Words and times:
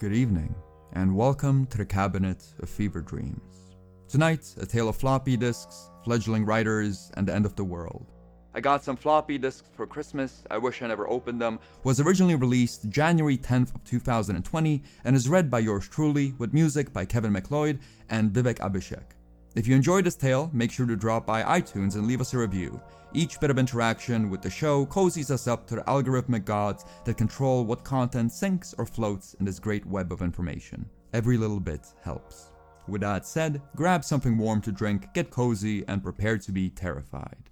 Good 0.00 0.14
evening, 0.14 0.54
and 0.94 1.14
welcome 1.14 1.66
to 1.66 1.76
the 1.76 1.84
Cabinet 1.84 2.42
of 2.60 2.70
Fever 2.70 3.02
Dreams. 3.02 3.76
Tonight, 4.08 4.54
a 4.58 4.64
tale 4.64 4.88
of 4.88 4.96
floppy 4.96 5.36
disks, 5.36 5.90
fledgling 6.04 6.46
writers, 6.46 7.10
and 7.18 7.28
the 7.28 7.34
end 7.34 7.44
of 7.44 7.54
the 7.54 7.64
world. 7.64 8.06
I 8.54 8.60
got 8.60 8.82
some 8.82 8.96
floppy 8.96 9.36
disks 9.36 9.68
for 9.76 9.86
Christmas, 9.86 10.42
I 10.50 10.56
wish 10.56 10.80
I 10.80 10.86
never 10.86 11.06
opened 11.06 11.38
them, 11.38 11.60
was 11.84 12.00
originally 12.00 12.34
released 12.34 12.88
January 12.88 13.36
10th 13.36 13.74
of 13.74 13.84
2020, 13.84 14.82
and 15.04 15.14
is 15.14 15.28
read 15.28 15.50
by 15.50 15.58
yours 15.58 15.86
truly, 15.86 16.32
with 16.38 16.54
music 16.54 16.94
by 16.94 17.04
Kevin 17.04 17.32
MacLeod 17.32 17.78
and 18.08 18.32
Vivek 18.32 18.56
Abhishek. 18.56 19.19
If 19.56 19.66
you 19.66 19.74
enjoyed 19.74 20.04
this 20.04 20.14
tale, 20.14 20.48
make 20.52 20.70
sure 20.70 20.86
to 20.86 20.94
drop 20.94 21.26
by 21.26 21.42
iTunes 21.42 21.96
and 21.96 22.06
leave 22.06 22.20
us 22.20 22.34
a 22.34 22.38
review. 22.38 22.80
Each 23.12 23.40
bit 23.40 23.50
of 23.50 23.58
interaction 23.58 24.30
with 24.30 24.42
the 24.42 24.50
show 24.50 24.86
cozies 24.86 25.32
us 25.32 25.48
up 25.48 25.66
to 25.66 25.74
the 25.74 25.82
algorithmic 25.82 26.44
gods 26.44 26.84
that 27.04 27.16
control 27.16 27.64
what 27.64 27.82
content 27.82 28.30
sinks 28.30 28.76
or 28.78 28.86
floats 28.86 29.34
in 29.34 29.44
this 29.44 29.58
great 29.58 29.84
web 29.84 30.12
of 30.12 30.22
information. 30.22 30.88
Every 31.12 31.36
little 31.36 31.58
bit 31.58 31.84
helps. 32.00 32.52
With 32.86 33.00
that 33.00 33.26
said, 33.26 33.60
grab 33.74 34.04
something 34.04 34.38
warm 34.38 34.60
to 34.62 34.70
drink, 34.70 35.12
get 35.14 35.30
cozy, 35.30 35.84
and 35.88 36.00
prepare 36.00 36.38
to 36.38 36.52
be 36.52 36.70
terrified. 36.70 37.49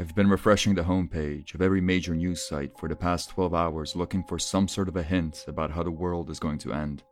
I've 0.00 0.14
been 0.14 0.30
refreshing 0.30 0.74
the 0.74 0.82
homepage 0.82 1.52
of 1.52 1.60
every 1.60 1.82
major 1.82 2.14
news 2.14 2.40
site 2.40 2.72
for 2.78 2.88
the 2.88 2.96
past 2.96 3.28
12 3.28 3.52
hours 3.52 3.94
looking 3.94 4.24
for 4.24 4.38
some 4.38 4.66
sort 4.66 4.88
of 4.88 4.96
a 4.96 5.02
hint 5.02 5.44
about 5.46 5.70
how 5.70 5.82
the 5.82 5.90
world 5.90 6.30
is 6.30 6.38
going 6.38 6.56
to 6.60 6.72
end. 6.72 7.02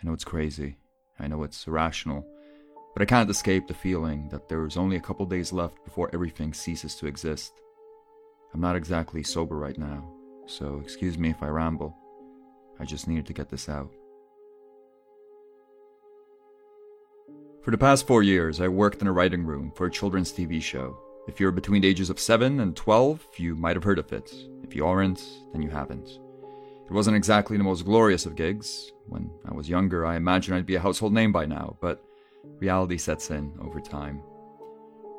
I 0.00 0.06
know 0.06 0.12
it's 0.12 0.22
crazy, 0.22 0.76
I 1.18 1.26
know 1.26 1.42
it's 1.42 1.66
irrational, 1.66 2.24
but 2.94 3.02
I 3.02 3.04
can't 3.04 3.28
escape 3.28 3.66
the 3.66 3.74
feeling 3.74 4.28
that 4.28 4.48
there 4.48 4.64
is 4.64 4.76
only 4.76 4.94
a 4.94 5.00
couple 5.00 5.26
days 5.26 5.52
left 5.52 5.82
before 5.84 6.08
everything 6.12 6.54
ceases 6.54 6.94
to 6.94 7.08
exist. 7.08 7.52
I'm 8.54 8.60
not 8.60 8.76
exactly 8.76 9.24
sober 9.24 9.56
right 9.56 9.76
now, 9.76 10.08
so 10.46 10.80
excuse 10.80 11.18
me 11.18 11.30
if 11.30 11.42
I 11.42 11.48
ramble. 11.48 11.96
I 12.78 12.84
just 12.84 13.08
needed 13.08 13.26
to 13.26 13.32
get 13.32 13.48
this 13.48 13.68
out. 13.68 13.92
For 17.64 17.72
the 17.72 17.76
past 17.76 18.06
four 18.06 18.22
years, 18.22 18.60
I 18.60 18.68
worked 18.68 19.02
in 19.02 19.08
a 19.08 19.12
writing 19.12 19.44
room 19.44 19.72
for 19.74 19.86
a 19.86 19.90
children's 19.90 20.32
TV 20.32 20.62
show 20.62 20.96
if 21.28 21.38
you're 21.38 21.52
between 21.52 21.82
the 21.82 21.88
ages 21.88 22.08
of 22.08 22.18
7 22.18 22.58
and 22.58 22.74
12, 22.74 23.26
you 23.36 23.54
might 23.54 23.76
have 23.76 23.84
heard 23.84 23.98
of 23.98 24.12
it. 24.12 24.32
If 24.64 24.74
you 24.74 24.86
aren't, 24.86 25.22
then 25.52 25.60
you 25.60 25.68
haven't. 25.68 26.08
It 26.08 26.92
wasn't 26.92 27.16
exactly 27.18 27.58
the 27.58 27.64
most 27.64 27.84
glorious 27.84 28.24
of 28.24 28.34
gigs. 28.34 28.92
When 29.06 29.30
I 29.44 29.54
was 29.54 29.68
younger, 29.68 30.06
I 30.06 30.16
imagined 30.16 30.56
I'd 30.56 30.64
be 30.64 30.76
a 30.76 30.80
household 30.80 31.12
name 31.12 31.30
by 31.30 31.44
now, 31.44 31.76
but 31.82 32.02
reality 32.58 32.96
sets 32.96 33.30
in 33.30 33.52
over 33.60 33.78
time. 33.78 34.22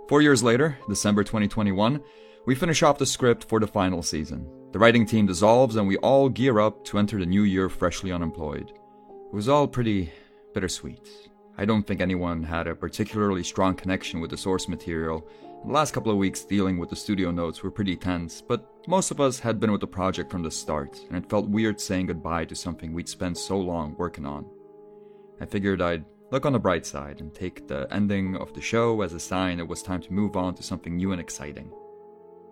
Four 0.07 0.23
years 0.23 0.41
later, 0.41 0.79
December 0.89 1.23
2021, 1.23 2.01
we 2.47 2.55
finish 2.55 2.81
off 2.81 2.97
the 2.97 3.05
script 3.05 3.43
for 3.47 3.59
the 3.59 3.67
final 3.67 4.01
season. 4.01 4.49
The 4.71 4.79
writing 4.79 5.05
team 5.05 5.27
dissolves 5.27 5.75
and 5.75 5.87
we 5.87 5.97
all 5.97 6.27
gear 6.27 6.59
up 6.59 6.83
to 6.85 6.97
enter 6.97 7.19
the 7.19 7.25
new 7.27 7.43
year 7.43 7.69
freshly 7.69 8.11
unemployed. 8.11 8.71
It 8.71 9.35
was 9.35 9.47
all 9.47 9.67
pretty 9.67 10.11
bittersweet. 10.55 11.07
I 11.59 11.65
don't 11.65 11.85
think 11.85 12.01
anyone 12.01 12.41
had 12.41 12.67
a 12.67 12.73
particularly 12.73 13.43
strong 13.43 13.75
connection 13.75 14.21
with 14.21 14.31
the 14.31 14.37
source 14.37 14.67
material, 14.67 15.27
the 15.65 15.73
last 15.73 15.93
couple 15.93 16.11
of 16.11 16.17
weeks 16.17 16.43
dealing 16.43 16.77
with 16.77 16.89
the 16.89 16.95
studio 16.95 17.31
notes 17.31 17.61
were 17.61 17.71
pretty 17.71 17.95
tense, 17.95 18.41
but 18.41 18.65
most 18.87 19.11
of 19.11 19.19
us 19.19 19.39
had 19.39 19.59
been 19.59 19.71
with 19.71 19.81
the 19.81 19.87
project 19.87 20.31
from 20.31 20.41
the 20.41 20.51
start, 20.51 20.99
and 21.09 21.17
it 21.17 21.29
felt 21.29 21.49
weird 21.49 21.79
saying 21.79 22.07
goodbye 22.07 22.45
to 22.45 22.55
something 22.55 22.93
we'd 22.93 23.09
spent 23.09 23.37
so 23.37 23.57
long 23.57 23.95
working 23.97 24.25
on. 24.25 24.45
I 25.41 25.45
figured 25.45 25.81
I'd 25.81 26.05
look 26.31 26.45
on 26.45 26.53
the 26.53 26.59
bright 26.59 26.85
side 26.85 27.19
and 27.19 27.33
take 27.33 27.67
the 27.67 27.87
ending 27.91 28.37
of 28.37 28.53
the 28.53 28.61
show 28.61 29.01
as 29.01 29.13
a 29.13 29.19
sign 29.19 29.59
it 29.59 29.67
was 29.67 29.83
time 29.83 30.01
to 30.01 30.13
move 30.13 30.35
on 30.37 30.55
to 30.55 30.63
something 30.63 30.95
new 30.95 31.11
and 31.11 31.21
exciting. 31.21 31.71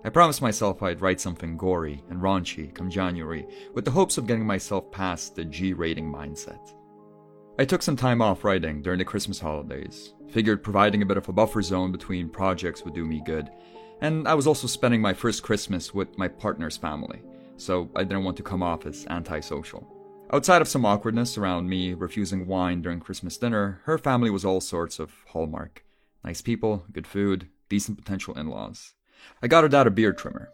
I 0.04 0.10
promised 0.10 0.42
myself 0.42 0.84
I'd 0.84 1.02
write 1.02 1.20
something 1.20 1.58
gory 1.58 2.04
and 2.10 2.22
raunchy 2.22 2.74
come 2.74 2.90
January, 2.90 3.48
with 3.74 3.86
the 3.86 3.92
hopes 3.92 4.18
of 4.18 4.28
getting 4.28 4.46
myself 4.46 4.92
past 4.92 5.36
the 5.36 5.46
G 5.46 5.74
rating 5.74 6.12
mindset. 6.12 6.74
I 7.60 7.66
took 7.66 7.82
some 7.82 7.96
time 7.96 8.22
off 8.22 8.44
writing 8.44 8.82
during 8.82 9.00
the 9.00 9.06
Christmas 9.06 9.40
holidays, 9.40 10.14
Figured 10.30 10.62
providing 10.62 11.02
a 11.02 11.06
bit 11.06 11.18
of 11.18 11.30
a 11.30 11.34
buffer 11.34 11.62
zone 11.62 11.92
between 11.92 12.30
projects 12.30 12.84
would 12.84 12.94
do 12.94 13.06
me 13.06 13.22
good. 13.26 13.50
And 14.02 14.28
I 14.28 14.34
was 14.34 14.46
also 14.46 14.68
spending 14.68 15.02
my 15.02 15.14
first 15.14 15.42
Christmas 15.42 15.94
with 15.94 16.18
my 16.18 16.28
partner's 16.28 16.78
family, 16.78 17.22
so 17.56 17.90
I 17.96 18.04
didn't 18.04 18.26
want 18.26 18.38
to 18.38 18.44
come 18.44 18.62
off 18.62 18.86
as 18.86 19.08
antisocial. 19.10 19.88
Outside 20.32 20.62
of 20.62 20.68
some 20.68 20.86
awkwardness 20.86 21.38
around 21.38 21.70
me 21.70 21.94
refusing 21.94 22.46
wine 22.46 22.82
during 22.82 23.00
Christmas 23.00 23.38
dinner, 23.38 23.82
her 23.86 23.98
family 23.98 24.30
was 24.30 24.44
all 24.44 24.60
sorts 24.60 25.00
of 25.00 25.14
hallmark. 25.30 25.84
Nice 26.24 26.42
people, 26.42 26.86
good 26.92 27.08
food, 27.08 27.48
decent 27.70 27.98
potential 27.98 28.38
in 28.38 28.50
laws. 28.50 28.94
I 29.42 29.48
got 29.48 29.64
her 29.64 29.70
dad 29.70 29.88
a 29.88 29.92
beard 29.92 30.18
trimmer, 30.18 30.50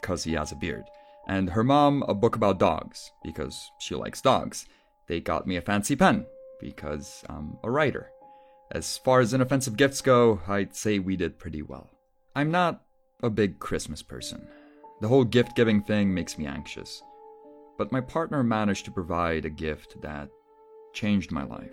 because 0.00 0.24
he 0.24 0.32
has 0.32 0.50
a 0.50 0.56
beard, 0.56 0.84
and 1.28 1.50
her 1.50 1.62
mom 1.62 2.02
a 2.08 2.14
book 2.14 2.34
about 2.34 2.58
dogs, 2.58 3.12
because 3.22 3.70
she 3.78 3.94
likes 3.94 4.22
dogs. 4.22 4.66
They 5.06 5.20
got 5.20 5.46
me 5.46 5.56
a 5.56 5.60
fancy 5.60 5.94
pen, 5.94 6.26
because 6.60 7.24
I'm 7.28 7.56
a 7.62 7.70
writer. 7.70 8.10
As 8.70 8.98
far 8.98 9.20
as 9.20 9.32
inoffensive 9.32 9.76
gifts 9.76 10.00
go, 10.00 10.40
I'd 10.46 10.76
say 10.76 10.98
we 10.98 11.16
did 11.16 11.38
pretty 11.38 11.62
well. 11.62 11.90
I'm 12.36 12.50
not 12.50 12.82
a 13.22 13.30
big 13.30 13.58
Christmas 13.58 14.02
person. 14.02 14.46
The 15.00 15.08
whole 15.08 15.24
gift 15.24 15.56
giving 15.56 15.82
thing 15.82 16.12
makes 16.12 16.36
me 16.36 16.46
anxious. 16.46 17.02
But 17.78 17.92
my 17.92 18.00
partner 18.00 18.42
managed 18.42 18.84
to 18.84 18.90
provide 18.90 19.44
a 19.44 19.50
gift 19.50 20.00
that 20.02 20.28
changed 20.92 21.30
my 21.30 21.44
life. 21.44 21.72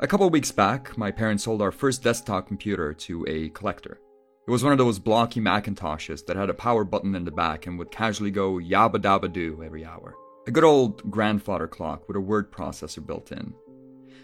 A 0.00 0.06
couple 0.06 0.28
weeks 0.30 0.52
back, 0.52 0.96
my 0.98 1.10
parents 1.10 1.44
sold 1.44 1.62
our 1.62 1.72
first 1.72 2.02
desktop 2.02 2.46
computer 2.46 2.92
to 2.94 3.24
a 3.28 3.50
collector. 3.50 4.00
It 4.46 4.50
was 4.50 4.62
one 4.62 4.72
of 4.72 4.78
those 4.78 4.98
blocky 4.98 5.40
Macintoshes 5.40 6.24
that 6.26 6.36
had 6.36 6.50
a 6.50 6.54
power 6.54 6.84
button 6.84 7.14
in 7.14 7.24
the 7.24 7.30
back 7.30 7.66
and 7.66 7.78
would 7.78 7.90
casually 7.90 8.30
go 8.30 8.54
yabba 8.54 8.96
dabba 8.96 9.32
doo 9.32 9.62
every 9.64 9.84
hour. 9.84 10.14
A 10.46 10.52
good 10.52 10.64
old 10.64 11.10
grandfather 11.10 11.66
clock 11.66 12.06
with 12.06 12.16
a 12.16 12.20
word 12.20 12.52
processor 12.52 13.04
built 13.04 13.32
in, 13.32 13.52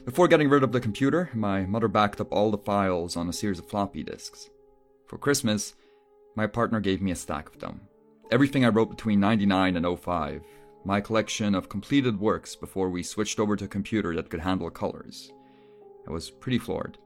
before 0.04 0.28
getting 0.28 0.48
rid 0.48 0.62
of 0.62 0.72
the 0.72 0.80
computer, 0.80 1.30
my 1.34 1.64
mother 1.64 1.88
backed 1.88 2.20
up 2.20 2.32
all 2.32 2.50
the 2.50 2.58
files 2.58 3.16
on 3.16 3.28
a 3.28 3.32
series 3.32 3.58
of 3.58 3.68
floppy 3.68 4.02
disks. 4.02 4.50
For 5.06 5.18
Christmas, 5.18 5.74
my 6.34 6.46
partner 6.46 6.80
gave 6.80 7.02
me 7.02 7.10
a 7.10 7.16
stack 7.16 7.48
of 7.48 7.60
them. 7.60 7.82
Everything 8.30 8.64
I 8.64 8.68
wrote 8.68 8.91
between 8.91 9.20
99 9.20 9.76
and 9.76 9.98
05, 9.98 10.42
my 10.84 11.00
collection 11.00 11.54
of 11.54 11.68
completed 11.68 12.18
works 12.18 12.56
before 12.56 12.88
we 12.88 13.02
switched 13.02 13.38
over 13.38 13.54
to 13.56 13.66
a 13.66 13.68
computer 13.68 14.14
that 14.16 14.30
could 14.30 14.41
handle 14.41 14.70
colors. 14.70 15.30
I 16.08 16.10
was 16.10 16.30
pretty 16.30 16.58
floored. 16.58 16.98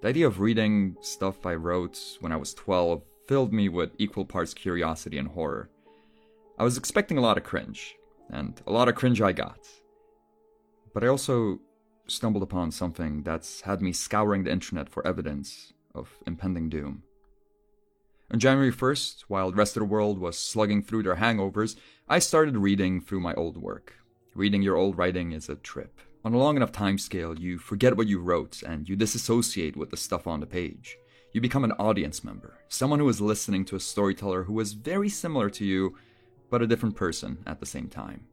The 0.00 0.08
idea 0.08 0.26
of 0.26 0.40
reading 0.40 0.96
stuff 1.00 1.44
I 1.44 1.54
wrote 1.54 1.98
when 2.20 2.32
I 2.32 2.36
was 2.36 2.54
12 2.54 3.02
filled 3.26 3.52
me 3.52 3.68
with 3.68 3.90
equal 3.98 4.24
parts 4.24 4.54
curiosity 4.54 5.18
and 5.18 5.28
horror. 5.28 5.68
I 6.58 6.64
was 6.64 6.78
expecting 6.78 7.18
a 7.18 7.20
lot 7.20 7.36
of 7.36 7.44
cringe, 7.44 7.96
and 8.30 8.60
a 8.66 8.72
lot 8.72 8.88
of 8.88 8.94
cringe 8.94 9.20
I 9.20 9.32
got. 9.32 9.68
But 10.94 11.04
I 11.04 11.08
also 11.08 11.60
stumbled 12.08 12.42
upon 12.42 12.70
something 12.70 13.22
that's 13.22 13.62
had 13.62 13.80
me 13.80 13.92
scouring 13.92 14.44
the 14.44 14.50
internet 14.50 14.88
for 14.88 15.06
evidence 15.06 15.72
of 15.94 16.18
impending 16.26 16.68
doom. 16.68 17.02
On 18.30 18.38
January 18.38 18.72
1st, 18.72 19.22
while 19.28 19.50
the 19.50 19.56
rest 19.56 19.76
of 19.76 19.80
the 19.80 19.86
world 19.86 20.18
was 20.18 20.38
slugging 20.38 20.82
through 20.82 21.02
their 21.02 21.16
hangovers, 21.16 21.76
I 22.08 22.18
started 22.18 22.56
reading 22.56 23.00
through 23.00 23.20
my 23.20 23.34
old 23.34 23.56
work. 23.56 23.94
Reading 24.34 24.62
your 24.62 24.76
old 24.76 24.98
writing 24.98 25.32
is 25.32 25.48
a 25.48 25.56
trip. 25.56 26.00
On 26.24 26.34
a 26.34 26.38
long 26.38 26.56
enough 26.56 26.72
time 26.72 26.98
scale, 26.98 27.38
you 27.38 27.58
forget 27.58 27.96
what 27.96 28.06
you 28.06 28.20
wrote 28.20 28.62
and 28.62 28.88
you 28.88 28.96
disassociate 28.96 29.76
with 29.76 29.90
the 29.90 29.96
stuff 29.96 30.26
on 30.26 30.40
the 30.40 30.46
page. 30.46 30.98
You 31.32 31.40
become 31.40 31.64
an 31.64 31.72
audience 31.72 32.22
member, 32.22 32.58
someone 32.68 32.98
who 32.98 33.08
is 33.08 33.20
listening 33.20 33.64
to 33.66 33.76
a 33.76 33.80
storyteller 33.80 34.44
who 34.44 34.58
is 34.60 34.72
very 34.72 35.08
similar 35.08 35.48
to 35.50 35.64
you, 35.64 35.96
but 36.50 36.62
a 36.62 36.66
different 36.66 36.96
person 36.96 37.38
at 37.46 37.60
the 37.60 37.66
same 37.66 37.88
time. 37.88 38.26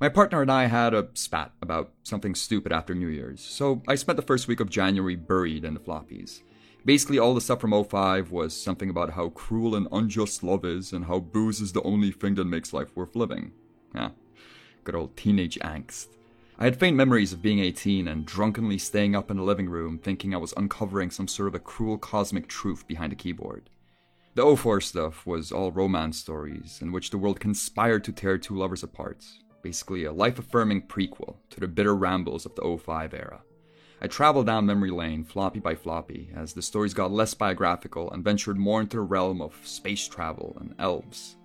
My 0.00 0.08
partner 0.08 0.42
and 0.42 0.50
I 0.50 0.66
had 0.66 0.94
a 0.94 1.08
spat 1.14 1.52
about 1.60 1.92
something 2.02 2.34
stupid 2.34 2.72
after 2.72 2.94
New 2.94 3.08
Year's, 3.08 3.40
so 3.40 3.82
I 3.86 3.94
spent 3.94 4.16
the 4.16 4.22
first 4.22 4.48
week 4.48 4.60
of 4.60 4.70
January 4.70 5.16
buried 5.16 5.64
in 5.64 5.74
the 5.74 5.80
floppies. 5.80 6.42
Basically, 6.84 7.18
all 7.18 7.34
the 7.34 7.40
stuff 7.40 7.60
from 7.60 7.84
05 7.84 8.32
was 8.32 8.60
something 8.60 8.90
about 8.90 9.10
how 9.10 9.28
cruel 9.28 9.76
and 9.76 9.86
unjust 9.92 10.42
love 10.42 10.64
is 10.64 10.92
and 10.92 11.04
how 11.04 11.20
booze 11.20 11.60
is 11.60 11.72
the 11.72 11.82
only 11.82 12.10
thing 12.10 12.34
that 12.34 12.44
makes 12.44 12.72
life 12.72 12.96
worth 12.96 13.14
living. 13.14 13.52
Yeah, 13.94 14.10
good 14.82 14.96
old 14.96 15.16
teenage 15.16 15.58
angst. 15.60 16.08
I 16.58 16.64
had 16.64 16.78
faint 16.78 16.96
memories 16.96 17.32
of 17.32 17.42
being 17.42 17.60
18 17.60 18.06
and 18.06 18.26
drunkenly 18.26 18.78
staying 18.78 19.16
up 19.16 19.30
in 19.30 19.36
the 19.36 19.42
living 19.42 19.68
room 19.68 19.98
thinking 19.98 20.34
I 20.34 20.38
was 20.38 20.54
uncovering 20.56 21.10
some 21.10 21.28
sort 21.28 21.48
of 21.48 21.54
a 21.54 21.60
cruel 21.60 21.98
cosmic 21.98 22.46
truth 22.46 22.86
behind 22.86 23.12
a 23.12 23.16
keyboard. 23.16 23.70
The 24.34 24.56
04 24.56 24.80
stuff 24.80 25.26
was 25.26 25.52
all 25.52 25.72
romance 25.72 26.18
stories 26.18 26.78
in 26.80 26.90
which 26.90 27.10
the 27.10 27.18
world 27.18 27.38
conspired 27.38 28.04
to 28.04 28.12
tear 28.12 28.38
two 28.38 28.56
lovers 28.56 28.82
apart, 28.82 29.24
basically 29.62 30.04
a 30.04 30.12
life 30.12 30.38
affirming 30.38 30.82
prequel 30.82 31.36
to 31.50 31.60
the 31.60 31.68
bitter 31.68 31.94
rambles 31.94 32.44
of 32.46 32.54
the 32.54 32.78
05 32.78 33.14
era. 33.14 33.42
I 34.00 34.08
traveled 34.08 34.46
down 34.46 34.66
memory 34.66 34.90
lane, 34.90 35.22
floppy 35.22 35.60
by 35.60 35.76
floppy, 35.76 36.30
as 36.34 36.52
the 36.52 36.62
stories 36.62 36.92
got 36.92 37.12
less 37.12 37.34
biographical 37.34 38.10
and 38.10 38.24
ventured 38.24 38.58
more 38.58 38.80
into 38.80 38.96
the 38.96 39.02
realm 39.02 39.40
of 39.40 39.54
space 39.64 40.08
travel 40.08 40.56
and 40.60 40.74
elves. 40.78 41.36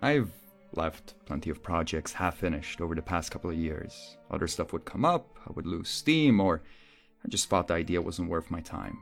I've 0.00 0.30
left 0.72 1.14
plenty 1.24 1.50
of 1.50 1.62
projects 1.62 2.12
half 2.12 2.38
finished 2.38 2.80
over 2.80 2.94
the 2.94 3.02
past 3.02 3.32
couple 3.32 3.50
of 3.50 3.56
years. 3.56 4.16
Other 4.30 4.46
stuff 4.46 4.72
would 4.72 4.84
come 4.84 5.04
up, 5.04 5.26
I 5.46 5.52
would 5.54 5.66
lose 5.66 5.88
steam, 5.88 6.38
or 6.38 6.62
I 7.24 7.28
just 7.28 7.48
thought 7.48 7.66
the 7.66 7.74
idea 7.74 8.00
wasn't 8.00 8.30
worth 8.30 8.50
my 8.50 8.60
time. 8.60 8.98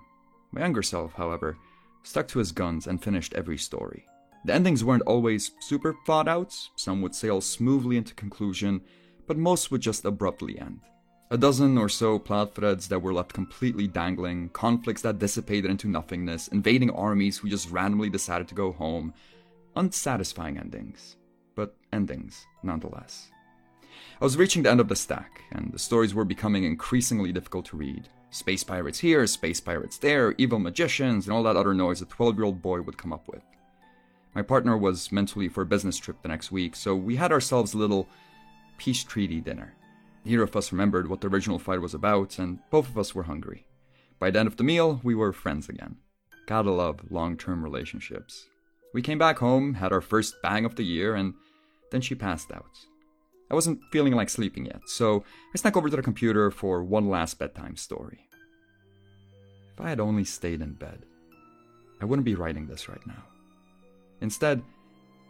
My 0.52 0.62
younger 0.62 0.82
self, 0.82 1.12
however, 1.12 1.58
stuck 2.05 2.29
to 2.29 2.38
his 2.38 2.52
guns, 2.52 2.87
and 2.87 3.02
finished 3.02 3.35
every 3.35 3.58
story. 3.58 4.06
The 4.44 4.52
endings 4.52 4.85
weren't 4.85 5.02
always 5.05 5.52
super 5.61 5.94
thought 6.05 6.29
out, 6.29 6.55
some 6.76 7.00
would 7.00 7.14
sail 7.14 7.41
smoothly 7.41 7.96
into 7.96 8.14
conclusion, 8.14 8.82
but 9.26 9.38
most 9.38 9.70
would 9.70 9.81
just 9.81 10.05
abruptly 10.05 10.58
end. 10.58 10.81
A 11.31 11.38
dozen 11.38 11.79
or 11.79 11.88
so 11.88 12.19
plot 12.19 12.55
threads 12.55 12.88
that 12.88 13.00
were 13.00 13.14
left 13.14 13.32
completely 13.32 13.88
dangling, 13.88 14.50
conflicts 14.50 15.00
that 15.02 15.19
dissipated 15.19 15.70
into 15.70 15.88
nothingness, 15.88 16.49
invading 16.49 16.91
armies 16.91 17.38
who 17.38 17.49
just 17.49 17.70
randomly 17.70 18.11
decided 18.11 18.46
to 18.49 18.55
go 18.55 18.73
home. 18.73 19.14
Unsatisfying 19.76 20.58
endings, 20.58 21.17
but 21.55 21.75
endings 21.93 22.46
nonetheless. 22.62 23.31
I 24.20 24.25
was 24.25 24.37
reaching 24.37 24.62
the 24.62 24.70
end 24.70 24.81
of 24.81 24.88
the 24.88 24.94
stack, 24.94 25.43
and 25.52 25.73
the 25.73 25.79
stories 25.79 26.14
were 26.14 26.25
becoming 26.25 26.64
increasingly 26.64 27.32
difficult 27.32 27.64
to 27.67 27.76
read. 27.79 28.08
Space 28.31 28.62
pirates 28.62 28.99
here, 28.99 29.26
space 29.26 29.61
pirates 29.61 29.96
there, 29.96 30.35
evil 30.37 30.58
magicians, 30.58 31.26
and 31.26 31.35
all 31.35 31.43
that 31.44 31.56
other 31.56 31.73
noise 31.73 32.02
a 32.02 32.05
12 32.05 32.37
year 32.37 32.44
old 32.44 32.61
boy 32.61 32.82
would 32.82 32.99
come 32.99 33.12
up 33.12 33.26
with. 33.26 33.43
My 34.34 34.42
partner 34.42 34.76
was 34.76 35.12
mentally 35.12 35.48
for 35.48 35.62
a 35.62 35.66
business 35.66 35.96
trip 35.96 36.20
the 36.22 36.28
next 36.28 36.50
week, 36.50 36.75
so 36.75 36.96
we 36.96 37.16
had 37.16 37.31
ourselves 37.31 37.72
a 37.72 37.78
little 37.78 38.08
peace 38.78 39.04
treaty 39.04 39.40
dinner. 39.40 39.75
Neither 40.25 40.42
of 40.42 40.56
us 40.56 40.72
remembered 40.72 41.08
what 41.08 41.20
the 41.20 41.28
original 41.28 41.58
fight 41.58 41.81
was 41.81 41.94
about, 41.94 42.38
and 42.38 42.58
both 42.70 42.88
of 42.88 42.98
us 42.98 43.14
were 43.14 43.25
hungry. 43.25 43.66
By 44.19 44.31
the 44.31 44.40
end 44.40 44.48
of 44.48 44.56
the 44.56 44.64
meal, 44.64 45.00
we 45.04 45.14
were 45.14 45.32
friends 45.32 45.69
again. 45.69 45.96
Gotta 46.46 46.70
love 46.70 47.10
long 47.10 47.36
term 47.36 47.62
relationships. 47.62 48.46
We 48.92 49.02
came 49.02 49.19
back 49.19 49.38
home, 49.38 49.75
had 49.75 49.92
our 49.92 50.00
first 50.00 50.34
bang 50.42 50.64
of 50.64 50.76
the 50.76 50.84
year, 50.84 51.14
and 51.14 51.34
then 51.90 52.00
she 52.00 52.14
passed 52.14 52.50
out. 52.52 52.78
I 53.50 53.54
wasn't 53.54 53.82
feeling 53.92 54.14
like 54.14 54.31
sleeping 54.31 54.66
yet, 54.66 54.81
so 54.86 55.25
I 55.54 55.58
snuck 55.58 55.76
over 55.76 55.88
to 55.88 55.96
the 55.96 56.02
computer 56.02 56.50
for 56.50 56.82
one 56.82 57.08
last 57.08 57.38
bedtime 57.38 57.76
story. 57.76 58.28
If 59.72 59.81
I 59.81 59.90
had 59.90 60.00
only 60.00 60.25
stayed 60.25 60.60
in 60.60 60.72
bed, 60.72 61.04
I 62.00 62.04
wouldn't 62.04 62.25
be 62.25 62.34
writing 62.34 62.66
this 62.66 62.88
right 62.88 63.06
now. 63.06 63.25
Instead, 64.24 64.62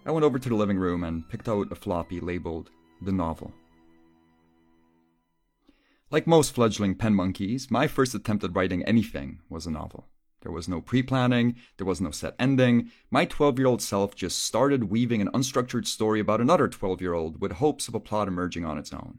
I 0.06 0.12
went 0.12 0.24
over 0.24 0.38
to 0.38 0.48
the 0.48 0.54
living 0.54 0.78
room 0.78 1.02
and 1.02 1.28
picked 1.28 1.48
out 1.48 1.72
a 1.72 1.74
floppy 1.74 2.20
labeled 2.20 2.70
The 3.02 3.10
Novel. 3.10 3.52
Like 6.12 6.28
most 6.28 6.54
fledgling 6.54 6.94
pen 6.94 7.12
monkeys, 7.12 7.72
my 7.72 7.88
first 7.88 8.14
attempt 8.14 8.44
at 8.44 8.54
writing 8.54 8.84
anything 8.84 9.40
was 9.48 9.66
a 9.66 9.72
novel. 9.72 10.06
There 10.42 10.52
was 10.52 10.68
no 10.68 10.80
pre 10.80 11.02
planning, 11.02 11.56
there 11.76 11.88
was 11.88 12.00
no 12.00 12.12
set 12.12 12.36
ending. 12.38 12.92
My 13.10 13.24
12 13.24 13.58
year 13.58 13.66
old 13.66 13.82
self 13.82 14.14
just 14.14 14.44
started 14.44 14.84
weaving 14.84 15.20
an 15.20 15.32
unstructured 15.32 15.88
story 15.88 16.20
about 16.20 16.40
another 16.40 16.68
12 16.68 17.00
year 17.00 17.14
old 17.14 17.40
with 17.40 17.52
hopes 17.52 17.88
of 17.88 17.96
a 17.96 18.00
plot 18.00 18.28
emerging 18.28 18.64
on 18.64 18.78
its 18.78 18.92
own. 18.92 19.18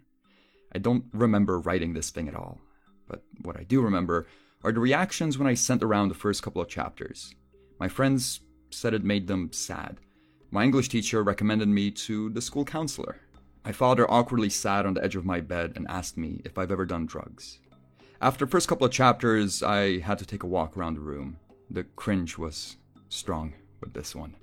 I 0.73 0.77
don't 0.77 1.03
remember 1.11 1.59
writing 1.59 1.93
this 1.93 2.11
thing 2.11 2.29
at 2.29 2.35
all, 2.35 2.61
but 3.09 3.23
what 3.41 3.59
I 3.59 3.63
do 3.63 3.81
remember 3.81 4.25
are 4.63 4.71
the 4.71 4.79
reactions 4.79 5.37
when 5.37 5.49
I 5.49 5.53
sent 5.53 5.83
around 5.83 6.07
the 6.07 6.15
first 6.15 6.43
couple 6.43 6.61
of 6.61 6.69
chapters. 6.69 7.35
My 7.77 7.89
friends 7.89 8.39
said 8.69 8.93
it 8.93 9.03
made 9.03 9.27
them 9.27 9.51
sad. 9.51 9.97
My 10.51 10.63
English 10.63 10.89
teacher 10.89 11.23
recommended 11.23 11.67
me 11.67 11.91
to 11.91 12.29
the 12.29 12.41
school 12.41 12.65
counselor. 12.65 13.19
My 13.65 13.71
father 13.71 14.09
awkwardly 14.09 14.49
sat 14.49 14.85
on 14.85 14.93
the 14.93 15.03
edge 15.03 15.15
of 15.15 15.25
my 15.25 15.41
bed 15.41 15.73
and 15.75 15.87
asked 15.87 16.17
me 16.17 16.41
if 16.45 16.57
I've 16.57 16.71
ever 16.71 16.85
done 16.85 17.05
drugs. 17.05 17.59
After 18.21 18.45
the 18.45 18.51
first 18.51 18.67
couple 18.67 18.85
of 18.85 18.91
chapters, 18.91 19.61
I 19.61 19.99
had 19.99 20.17
to 20.19 20.25
take 20.25 20.43
a 20.43 20.47
walk 20.47 20.77
around 20.77 20.95
the 20.95 21.01
room. 21.01 21.37
The 21.69 21.83
cringe 21.83 22.37
was 22.37 22.77
strong 23.09 23.53
with 23.81 23.93
this 23.93 24.15
one. 24.15 24.35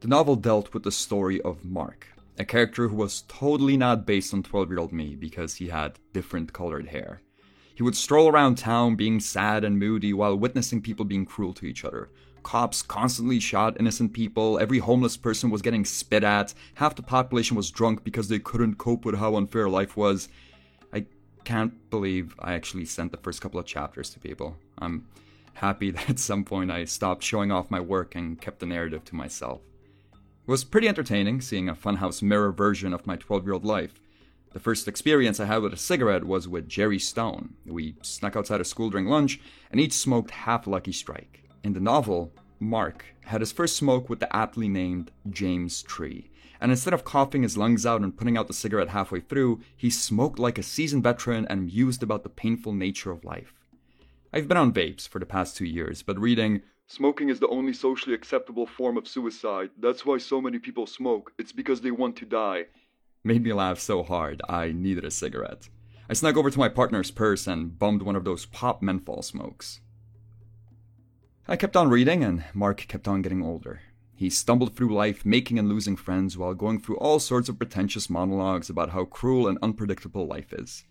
The 0.00 0.08
novel 0.08 0.36
dealt 0.36 0.74
with 0.74 0.82
the 0.82 0.92
story 0.92 1.40
of 1.42 1.64
Mark, 1.64 2.08
a 2.38 2.44
character 2.44 2.88
who 2.88 2.96
was 2.96 3.22
totally 3.28 3.76
not 3.76 4.06
based 4.06 4.34
on 4.34 4.42
12 4.42 4.70
year 4.70 4.78
old 4.78 4.92
me 4.92 5.14
because 5.14 5.54
he 5.54 5.68
had 5.68 5.98
different 6.12 6.52
colored 6.52 6.88
hair. 6.88 7.22
He 7.74 7.82
would 7.82 7.96
stroll 7.96 8.28
around 8.28 8.58
town 8.58 8.96
being 8.96 9.20
sad 9.20 9.64
and 9.64 9.78
moody 9.78 10.12
while 10.12 10.36
witnessing 10.36 10.82
people 10.82 11.04
being 11.04 11.24
cruel 11.24 11.54
to 11.54 11.66
each 11.66 11.84
other, 11.84 12.10
Cops 12.42 12.82
constantly 12.82 13.38
shot 13.40 13.76
innocent 13.78 14.12
people, 14.12 14.58
every 14.58 14.78
homeless 14.78 15.16
person 15.16 15.50
was 15.50 15.62
getting 15.62 15.84
spit 15.84 16.24
at, 16.24 16.54
half 16.74 16.96
the 16.96 17.02
population 17.02 17.56
was 17.56 17.70
drunk 17.70 18.02
because 18.04 18.28
they 18.28 18.38
couldn't 18.38 18.78
cope 18.78 19.04
with 19.04 19.16
how 19.16 19.36
unfair 19.36 19.68
life 19.68 19.96
was. 19.96 20.28
I 20.92 21.06
can't 21.44 21.90
believe 21.90 22.34
I 22.38 22.54
actually 22.54 22.86
sent 22.86 23.12
the 23.12 23.18
first 23.18 23.40
couple 23.40 23.60
of 23.60 23.66
chapters 23.66 24.10
to 24.10 24.20
people. 24.20 24.56
I'm 24.78 25.06
happy 25.54 25.90
that 25.92 26.10
at 26.10 26.18
some 26.18 26.44
point 26.44 26.70
I 26.70 26.84
stopped 26.84 27.22
showing 27.22 27.52
off 27.52 27.70
my 27.70 27.80
work 27.80 28.14
and 28.14 28.40
kept 28.40 28.60
the 28.60 28.66
narrative 28.66 29.04
to 29.06 29.14
myself. 29.14 29.60
It 30.12 30.50
was 30.50 30.64
pretty 30.64 30.88
entertaining 30.88 31.40
seeing 31.40 31.68
a 31.68 31.74
funhouse 31.74 32.22
mirror 32.22 32.50
version 32.50 32.92
of 32.92 33.06
my 33.06 33.16
12 33.16 33.44
year 33.44 33.54
old 33.54 33.64
life. 33.64 34.00
The 34.52 34.58
first 34.58 34.88
experience 34.88 35.38
I 35.38 35.44
had 35.44 35.62
with 35.62 35.72
a 35.72 35.76
cigarette 35.76 36.24
was 36.24 36.48
with 36.48 36.68
Jerry 36.68 36.98
Stone. 36.98 37.54
We 37.64 37.94
snuck 38.02 38.34
outside 38.34 38.60
of 38.60 38.66
school 38.66 38.90
during 38.90 39.06
lunch 39.06 39.40
and 39.70 39.80
each 39.80 39.92
smoked 39.92 40.32
half 40.32 40.66
a 40.66 40.70
Lucky 40.70 40.90
Strike. 40.90 41.44
In 41.62 41.74
the 41.74 41.80
novel, 41.80 42.32
Mark 42.58 43.04
had 43.26 43.40
his 43.40 43.52
first 43.52 43.76
smoke 43.76 44.08
with 44.08 44.20
the 44.20 44.34
aptly 44.34 44.68
named 44.68 45.10
James 45.28 45.82
Tree, 45.82 46.30
and 46.60 46.70
instead 46.70 46.94
of 46.94 47.04
coughing 47.04 47.42
his 47.42 47.56
lungs 47.56 47.84
out 47.84 48.00
and 48.00 48.16
putting 48.16 48.36
out 48.36 48.46
the 48.46 48.52
cigarette 48.52 48.88
halfway 48.88 49.20
through, 49.20 49.60
he 49.76 49.90
smoked 49.90 50.38
like 50.38 50.58
a 50.58 50.62
seasoned 50.62 51.02
veteran 51.02 51.46
and 51.48 51.66
mused 51.66 52.02
about 52.02 52.22
the 52.22 52.28
painful 52.28 52.72
nature 52.72 53.10
of 53.10 53.24
life. 53.24 53.54
I've 54.32 54.48
been 54.48 54.56
on 54.56 54.72
vapes 54.72 55.08
for 55.08 55.18
the 55.18 55.26
past 55.26 55.56
two 55.56 55.66
years, 55.66 56.02
but 56.02 56.18
reading 56.18 56.62
Smoking 56.86 57.28
is 57.28 57.38
the 57.38 57.48
only 57.48 57.72
socially 57.72 58.16
acceptable 58.16 58.66
form 58.66 58.96
of 58.96 59.06
suicide. 59.06 59.70
That's 59.78 60.04
why 60.04 60.18
so 60.18 60.40
many 60.40 60.58
people 60.58 60.86
smoke. 60.86 61.32
It's 61.38 61.52
because 61.52 61.80
they 61.80 61.92
want 61.92 62.16
to 62.16 62.26
die. 62.26 62.64
Made 63.22 63.44
me 63.44 63.52
laugh 63.52 63.78
so 63.78 64.02
hard, 64.02 64.42
I 64.48 64.72
needed 64.72 65.04
a 65.04 65.10
cigarette. 65.10 65.68
I 66.08 66.14
snuck 66.14 66.36
over 66.36 66.50
to 66.50 66.58
my 66.58 66.68
partner's 66.68 67.12
purse 67.12 67.46
and 67.46 67.78
bummed 67.78 68.02
one 68.02 68.16
of 68.16 68.24
those 68.24 68.44
pop 68.46 68.82
menthol 68.82 69.22
smokes. 69.22 69.80
I 71.48 71.56
kept 71.56 71.76
on 71.76 71.88
reading, 71.88 72.22
and 72.22 72.44
Mark 72.54 72.84
kept 72.86 73.08
on 73.08 73.22
getting 73.22 73.42
older. 73.42 73.80
He 74.14 74.28
stumbled 74.30 74.76
through 74.76 74.94
life 74.94 75.24
making 75.24 75.58
and 75.58 75.68
losing 75.68 75.96
friends 75.96 76.36
while 76.36 76.54
going 76.54 76.80
through 76.80 76.98
all 76.98 77.18
sorts 77.18 77.48
of 77.48 77.58
pretentious 77.58 78.10
monologues 78.10 78.68
about 78.68 78.90
how 78.90 79.04
cruel 79.04 79.48
and 79.48 79.58
unpredictable 79.62 80.26
life 80.26 80.52
is. 80.52 80.84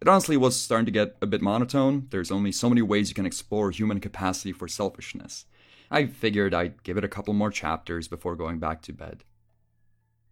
It 0.00 0.08
honestly 0.08 0.36
was 0.36 0.54
starting 0.54 0.86
to 0.86 0.92
get 0.92 1.16
a 1.20 1.26
bit 1.26 1.42
monotone. 1.42 2.06
There's 2.10 2.30
only 2.30 2.52
so 2.52 2.68
many 2.68 2.82
ways 2.82 3.08
you 3.08 3.14
can 3.14 3.26
explore 3.26 3.70
human 3.70 3.98
capacity 3.98 4.52
for 4.52 4.68
selfishness. 4.68 5.46
I 5.90 6.06
figured 6.06 6.54
I'd 6.54 6.82
give 6.82 6.96
it 6.96 7.04
a 7.04 7.08
couple 7.08 7.34
more 7.34 7.50
chapters 7.50 8.06
before 8.08 8.36
going 8.36 8.58
back 8.58 8.82
to 8.82 8.92
bed. 8.92 9.24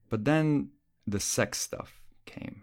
But 0.08 0.24
then 0.24 0.70
the 1.06 1.20
sex 1.20 1.58
stuff 1.58 2.00
came. 2.24 2.62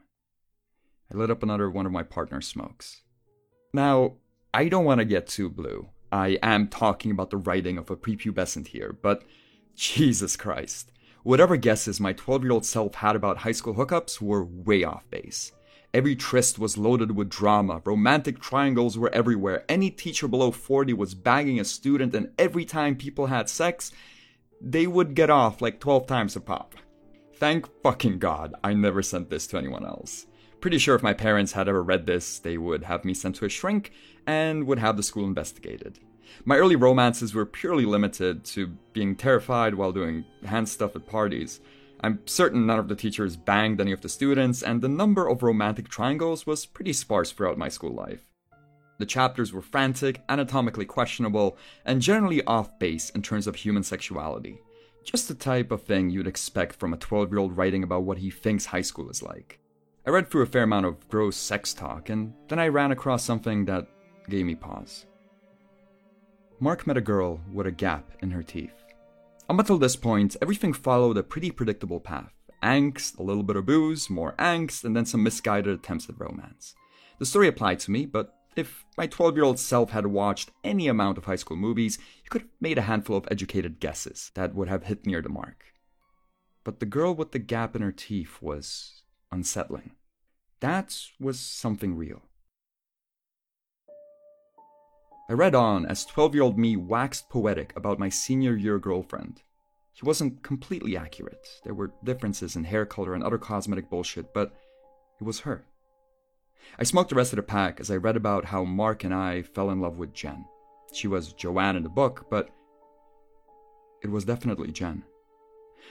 I 1.12 1.18
lit 1.18 1.32
up 1.32 1.44
another 1.44 1.70
one 1.70 1.86
of 1.86 1.92
my 1.92 2.04
partner's 2.04 2.48
smokes. 2.48 3.02
Now, 3.74 4.14
I 4.54 4.70
don't 4.70 4.86
want 4.86 5.00
to 5.00 5.06
get 5.06 5.28
too 5.28 5.50
blue. 5.50 5.90
I 6.12 6.40
am 6.42 6.68
talking 6.68 7.12
about 7.12 7.30
the 7.30 7.38
writing 7.38 7.78
of 7.78 7.90
a 7.90 7.96
prepubescent 7.96 8.68
here, 8.68 8.98
but 9.02 9.24
Jesus 9.76 10.36
Christ. 10.36 10.92
Whatever 11.24 11.56
guesses 11.56 12.00
my 12.00 12.14
12 12.14 12.44
year 12.44 12.52
old 12.52 12.66
self 12.66 12.96
had 12.96 13.16
about 13.16 13.40
high 13.40 13.52
school 13.52 13.76
hookups 13.76 14.20
were 14.20 14.44
way 14.44 14.84
off 14.84 15.10
base. 15.10 15.52
Every 15.94 16.16
tryst 16.16 16.58
was 16.58 16.78
loaded 16.78 17.16
with 17.16 17.30
drama, 17.30 17.82
romantic 17.86 18.40
triangles 18.40 18.98
were 18.98 19.14
everywhere, 19.14 19.66
any 19.68 19.92
teacher 19.92 20.28
below 20.28 20.52
40 20.52 20.94
was 20.94 21.14
bagging 21.14 21.60
a 21.60 21.66
student, 21.66 22.16
and 22.16 22.32
every 22.40 22.64
time 22.64 22.96
people 22.96 23.26
had 23.26 23.50
sex, 23.50 23.92
they 24.62 24.88
would 24.88 25.16
get 25.16 25.30
off 25.30 25.62
like 25.62 25.82
12 25.82 26.08
times 26.08 26.36
a 26.36 26.40
pop. 26.40 26.76
Thank 27.36 27.68
fucking 27.84 28.20
God 28.20 28.54
I 28.64 28.74
never 28.74 29.02
sent 29.02 29.30
this 29.30 29.48
to 29.48 29.58
anyone 29.58 29.86
else. 29.86 30.28
Pretty 30.62 30.78
sure 30.78 30.96
if 30.96 31.04
my 31.04 31.14
parents 31.14 31.52
had 31.52 31.68
ever 31.68 31.84
read 31.84 32.06
this, 32.06 32.40
they 32.40 32.58
would 32.58 32.84
have 32.84 33.04
me 33.04 33.14
sent 33.14 33.36
to 33.38 33.46
a 33.46 33.50
shrink 33.50 33.92
and 34.28 34.66
would 34.66 34.80
have 34.80 34.98
the 34.98 35.04
school 35.04 35.26
investigated. 35.26 36.00
My 36.46 36.58
early 36.58 36.76
romances 36.76 37.34
were 37.34 37.46
purely 37.46 37.86
limited 37.86 38.44
to 38.46 38.68
being 38.94 39.16
terrified 39.16 39.76
while 39.76 39.92
doing 39.92 40.26
hand 40.46 40.70
stuff 40.70 40.96
at 40.96 41.08
parties. 41.08 41.60
I'm 42.04 42.20
certain 42.26 42.66
none 42.66 42.80
of 42.80 42.88
the 42.88 42.96
teachers 42.96 43.36
banged 43.36 43.80
any 43.80 43.92
of 43.92 44.02
the 44.02 44.10
students, 44.10 44.64
and 44.64 44.82
the 44.82 44.90
number 44.90 45.28
of 45.28 45.44
romantic 45.44 45.88
triangles 45.88 46.48
was 46.48 46.66
pretty 46.66 46.94
sparse 46.94 47.32
throughout 47.32 47.58
my 47.58 47.70
school 47.70 47.94
life. 47.94 48.26
The 48.98 49.06
chapters 49.06 49.54
were 49.54 49.62
frantic, 49.62 50.22
anatomically 50.30 50.86
questionable, 50.86 51.58
and 51.86 52.02
generally 52.02 52.44
off 52.46 52.78
base 52.80 53.10
in 53.12 53.22
terms 53.22 53.48
of 53.48 53.56
human 53.56 53.84
sexuality. 53.84 54.60
Just 55.04 55.28
the 55.28 55.34
type 55.34 55.72
of 55.72 55.84
thing 55.84 56.10
you'd 56.10 56.28
expect 56.28 56.76
from 56.76 56.94
a 56.94 56.98
12 56.98 57.32
year 57.32 57.40
old 57.40 57.58
writing 57.58 57.84
about 57.84 58.04
what 58.04 58.20
he 58.20 58.30
thinks 58.30 58.66
high 58.66 58.82
school 58.82 59.10
is 59.10 59.24
like. 59.24 59.60
I 60.06 60.10
read 60.10 60.30
through 60.30 60.44
a 60.44 60.48
fair 60.48 60.64
amount 60.64 60.86
of 60.86 61.08
gross 61.10 61.36
sex 61.36 61.74
talk, 61.74 62.10
and 62.10 62.34
then 62.48 62.60
I 62.60 62.68
ran 62.68 62.92
across 62.92 63.24
something 63.24 63.66
that 63.66 63.88
gave 64.32 64.46
me 64.46 64.56
pause. 64.56 65.06
Mark 66.60 66.88
met 66.88 66.98
a 66.98 67.02
girl 67.02 67.40
with 67.52 67.68
a 67.68 67.72
gap 67.72 68.12
in 68.22 68.32
her 68.32 68.44
teeth. 68.44 68.74
Up 69.50 69.60
until 69.60 69.78
this 69.78 69.96
point, 69.96 70.38
everything 70.42 70.74
followed 70.74 71.18
a 71.18 71.24
pretty 71.24 71.52
predictable 71.52 72.00
path 72.00 72.34
angst, 72.64 73.18
a 73.18 73.24
little 73.24 73.44
bit 73.44 73.56
of 73.56 73.66
booze, 73.66 74.10
more 74.10 74.34
angst, 74.38 74.84
and 74.84 74.96
then 74.96 75.06
some 75.06 75.24
misguided 75.24 75.74
attempts 75.74 76.08
at 76.08 76.20
romance. 76.20 76.76
The 77.20 77.26
story 77.26 77.48
applied 77.48 77.80
to 77.82 77.92
me, 77.92 78.06
but 78.06 78.36
if 78.56 78.86
my 78.98 79.08
12 79.08 79.36
year 79.36 79.46
old 79.46 79.60
self 79.60 79.92
had 79.92 80.08
watched 80.08 80.52
any 80.64 80.88
amount 80.88 81.18
of 81.18 81.26
high 81.26 81.36
school 81.36 81.58
movies, 81.58 81.98
he 82.22 82.30
could 82.30 82.42
have 82.42 82.52
made 82.60 82.78
a 82.78 82.84
handful 82.84 83.18
of 83.18 83.28
educated 83.32 83.80
guesses 83.80 84.32
that 84.36 84.54
would 84.56 84.68
have 84.68 84.84
hit 84.84 85.06
near 85.06 85.22
the 85.22 85.30
mark. 85.30 85.74
But 86.64 86.80
the 86.80 86.86
girl 86.86 87.14
with 87.14 87.32
the 87.32 87.40
gap 87.40 87.76
in 87.76 87.82
her 87.82 87.92
teeth 87.92 88.38
was 88.42 89.02
I 95.32 95.34
read 95.34 95.56
on 95.56 95.86
as 95.86 96.04
12 96.04 96.36
year 96.36 96.44
old 96.44 96.58
me 96.60 96.76
waxed 96.76 97.30
poetic 97.30 97.72
about 97.78 97.98
my 97.98 98.10
senior 98.10 98.54
year 98.58 98.78
girlfriend. 98.78 99.42
He 99.94 100.06
wasn't 100.06 100.44
completely 100.44 100.98
accurate. 100.98 101.48
There 101.64 101.74
were 101.74 101.94
differences 102.04 102.58
in 102.58 102.66
hair 102.66 102.86
color 102.86 103.14
and 103.14 103.24
other 103.24 103.38
cosmetic 103.38 103.90
bullshit, 103.90 104.34
but 104.34 104.54
it 105.22 105.24
was 105.24 105.40
her. 105.40 105.64
I 106.78 106.84
smoked 106.84 107.12
the 107.12 107.16
rest 107.16 107.32
of 107.32 107.38
the 107.38 107.44
pack 107.44 107.80
as 107.80 107.90
I 107.90 107.96
read 107.96 108.18
about 108.18 108.44
how 108.44 108.66
Mark 108.66 109.06
and 109.06 109.14
I 109.14 109.44
fell 109.44 109.70
in 109.70 109.80
love 109.80 109.98
with 109.98 110.14
Jen. 110.14 110.44
She 110.92 111.08
was 111.08 111.32
Joanne 111.32 111.78
in 111.78 111.84
the 111.84 111.88
book, 111.88 112.26
but 112.30 112.50
it 114.04 114.12
was 114.12 114.26
definitely 114.26 114.74
Jen. 114.74 115.02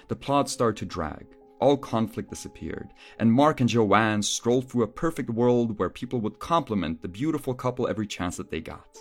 The 0.08 0.16
plot 0.16 0.50
started 0.50 0.76
to 0.80 0.84
drag. 0.84 1.24
All 1.60 1.78
conflict 1.78 2.28
disappeared, 2.28 2.90
and 3.18 3.32
Mark 3.32 3.60
and 3.60 3.70
Joanne 3.70 4.20
strolled 4.20 4.68
through 4.68 4.82
a 4.82 4.86
perfect 4.86 5.30
world 5.30 5.78
where 5.78 5.88
people 5.88 6.20
would 6.20 6.40
compliment 6.40 7.00
the 7.00 7.08
beautiful 7.08 7.54
couple 7.54 7.88
every 7.88 8.06
chance 8.06 8.36
that 8.36 8.50
they 8.50 8.60
got. 8.60 8.98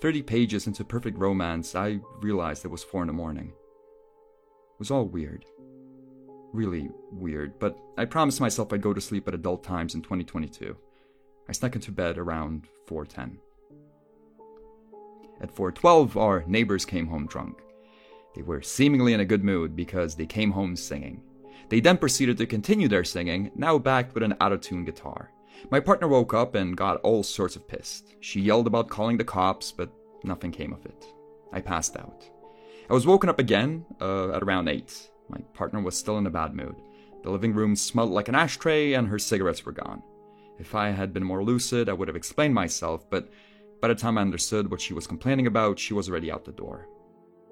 Thirty 0.00 0.22
pages 0.22 0.68
into 0.68 0.84
perfect 0.84 1.18
romance, 1.18 1.74
I 1.74 1.98
realized 2.20 2.64
it 2.64 2.70
was 2.70 2.84
four 2.84 3.02
in 3.02 3.08
the 3.08 3.12
morning. 3.12 3.48
It 3.48 4.78
was 4.78 4.92
all 4.92 5.04
weird. 5.04 5.44
Really 6.52 6.88
weird, 7.10 7.58
but 7.58 7.76
I 7.96 8.04
promised 8.04 8.40
myself 8.40 8.72
I'd 8.72 8.80
go 8.80 8.94
to 8.94 9.00
sleep 9.00 9.26
at 9.26 9.34
adult 9.34 9.64
times 9.64 9.96
in 9.96 10.02
2022. 10.02 10.76
I 11.48 11.52
snuck 11.52 11.74
into 11.74 11.90
bed 11.90 12.16
around 12.16 12.68
4:10. 12.86 13.38
At 15.40 15.54
4:12, 15.54 16.16
our 16.16 16.44
neighbors 16.46 16.84
came 16.84 17.08
home 17.08 17.26
drunk. 17.26 17.60
They 18.36 18.42
were 18.42 18.62
seemingly 18.62 19.14
in 19.14 19.20
a 19.20 19.24
good 19.24 19.42
mood 19.42 19.74
because 19.74 20.14
they 20.14 20.26
came 20.26 20.52
home 20.52 20.76
singing. 20.76 21.22
They 21.70 21.80
then 21.80 21.98
proceeded 21.98 22.38
to 22.38 22.46
continue 22.46 22.86
their 22.86 23.04
singing, 23.04 23.50
now 23.56 23.78
backed 23.78 24.14
with 24.14 24.22
an 24.22 24.36
out-of-tune 24.40 24.84
guitar. 24.84 25.32
My 25.70 25.80
partner 25.80 26.08
woke 26.08 26.34
up 26.34 26.54
and 26.54 26.76
got 26.76 27.00
all 27.02 27.22
sorts 27.22 27.56
of 27.56 27.68
pissed. 27.68 28.14
She 28.20 28.40
yelled 28.40 28.66
about 28.66 28.88
calling 28.88 29.18
the 29.18 29.24
cops, 29.24 29.72
but 29.72 29.90
nothing 30.24 30.50
came 30.50 30.72
of 30.72 30.86
it. 30.86 31.06
I 31.52 31.60
passed 31.60 31.96
out. 31.96 32.24
I 32.88 32.94
was 32.94 33.06
woken 33.06 33.28
up 33.28 33.38
again 33.38 33.84
uh, 34.00 34.30
at 34.30 34.42
around 34.42 34.68
8. 34.68 35.10
My 35.28 35.38
partner 35.52 35.80
was 35.80 35.96
still 35.96 36.18
in 36.18 36.26
a 36.26 36.30
bad 36.30 36.54
mood. 36.54 36.76
The 37.22 37.30
living 37.30 37.52
room 37.52 37.76
smelled 37.76 38.10
like 38.10 38.28
an 38.28 38.34
ashtray, 38.34 38.94
and 38.94 39.08
her 39.08 39.18
cigarettes 39.18 39.66
were 39.66 39.72
gone. 39.72 40.02
If 40.58 40.74
I 40.74 40.90
had 40.90 41.12
been 41.12 41.24
more 41.24 41.44
lucid, 41.44 41.88
I 41.88 41.92
would 41.92 42.08
have 42.08 42.16
explained 42.16 42.54
myself, 42.54 43.08
but 43.10 43.28
by 43.80 43.88
the 43.88 43.94
time 43.94 44.16
I 44.16 44.22
understood 44.22 44.70
what 44.70 44.80
she 44.80 44.94
was 44.94 45.06
complaining 45.06 45.46
about, 45.46 45.78
she 45.78 45.94
was 45.94 46.08
already 46.08 46.32
out 46.32 46.44
the 46.44 46.52
door. 46.52 46.88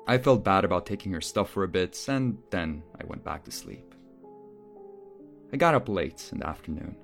I 0.08 0.18
felt 0.18 0.44
bad 0.44 0.64
about 0.64 0.86
taking 0.86 1.12
her 1.12 1.20
stuff 1.20 1.50
for 1.50 1.64
a 1.64 1.68
bit, 1.68 2.02
and 2.08 2.38
then 2.50 2.82
I 3.00 3.04
went 3.06 3.24
back 3.24 3.44
to 3.44 3.50
sleep. 3.50 3.94
I 5.52 5.56
got 5.56 5.74
up 5.74 5.88
late 5.88 6.30
in 6.32 6.38
the 6.38 6.48
afternoon. 6.48 6.96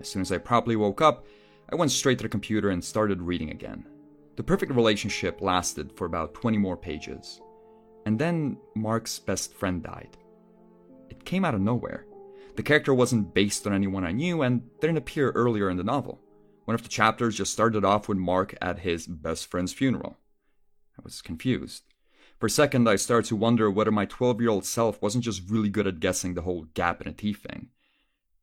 As 0.00 0.08
soon 0.08 0.22
as 0.22 0.32
I 0.32 0.38
properly 0.38 0.76
woke 0.76 1.00
up, 1.00 1.26
I 1.70 1.76
went 1.76 1.90
straight 1.90 2.18
to 2.18 2.22
the 2.22 2.28
computer 2.28 2.70
and 2.70 2.84
started 2.84 3.20
reading 3.22 3.50
again. 3.50 3.86
The 4.36 4.42
perfect 4.42 4.72
relationship 4.72 5.40
lasted 5.40 5.92
for 5.92 6.06
about 6.06 6.34
20 6.34 6.58
more 6.58 6.76
pages. 6.76 7.40
And 8.04 8.18
then 8.18 8.58
Mark's 8.74 9.18
best 9.18 9.54
friend 9.54 9.82
died. 9.82 10.16
It 11.08 11.24
came 11.24 11.44
out 11.44 11.54
of 11.54 11.60
nowhere. 11.60 12.06
The 12.56 12.62
character 12.62 12.94
wasn't 12.94 13.34
based 13.34 13.66
on 13.66 13.72
anyone 13.72 14.04
I 14.04 14.12
knew 14.12 14.42
and 14.42 14.62
didn't 14.80 14.98
appear 14.98 15.30
earlier 15.30 15.70
in 15.70 15.76
the 15.76 15.84
novel. 15.84 16.20
One 16.64 16.74
of 16.74 16.82
the 16.82 16.88
chapters 16.88 17.36
just 17.36 17.52
started 17.52 17.84
off 17.84 18.08
with 18.08 18.18
Mark 18.18 18.54
at 18.60 18.80
his 18.80 19.06
best 19.06 19.50
friend's 19.50 19.72
funeral. 19.72 20.18
I 20.98 21.02
was 21.02 21.22
confused. 21.22 21.84
For 22.38 22.46
a 22.46 22.50
second, 22.50 22.88
I 22.88 22.96
started 22.96 23.28
to 23.28 23.36
wonder 23.36 23.70
whether 23.70 23.92
my 23.92 24.04
12 24.04 24.40
year 24.40 24.50
old 24.50 24.64
self 24.64 25.00
wasn't 25.00 25.24
just 25.24 25.48
really 25.48 25.68
good 25.68 25.86
at 25.86 26.00
guessing 26.00 26.34
the 26.34 26.42
whole 26.42 26.64
gap 26.74 27.00
in 27.00 27.08
a 27.08 27.12
teeth 27.12 27.42
thing. 27.42 27.68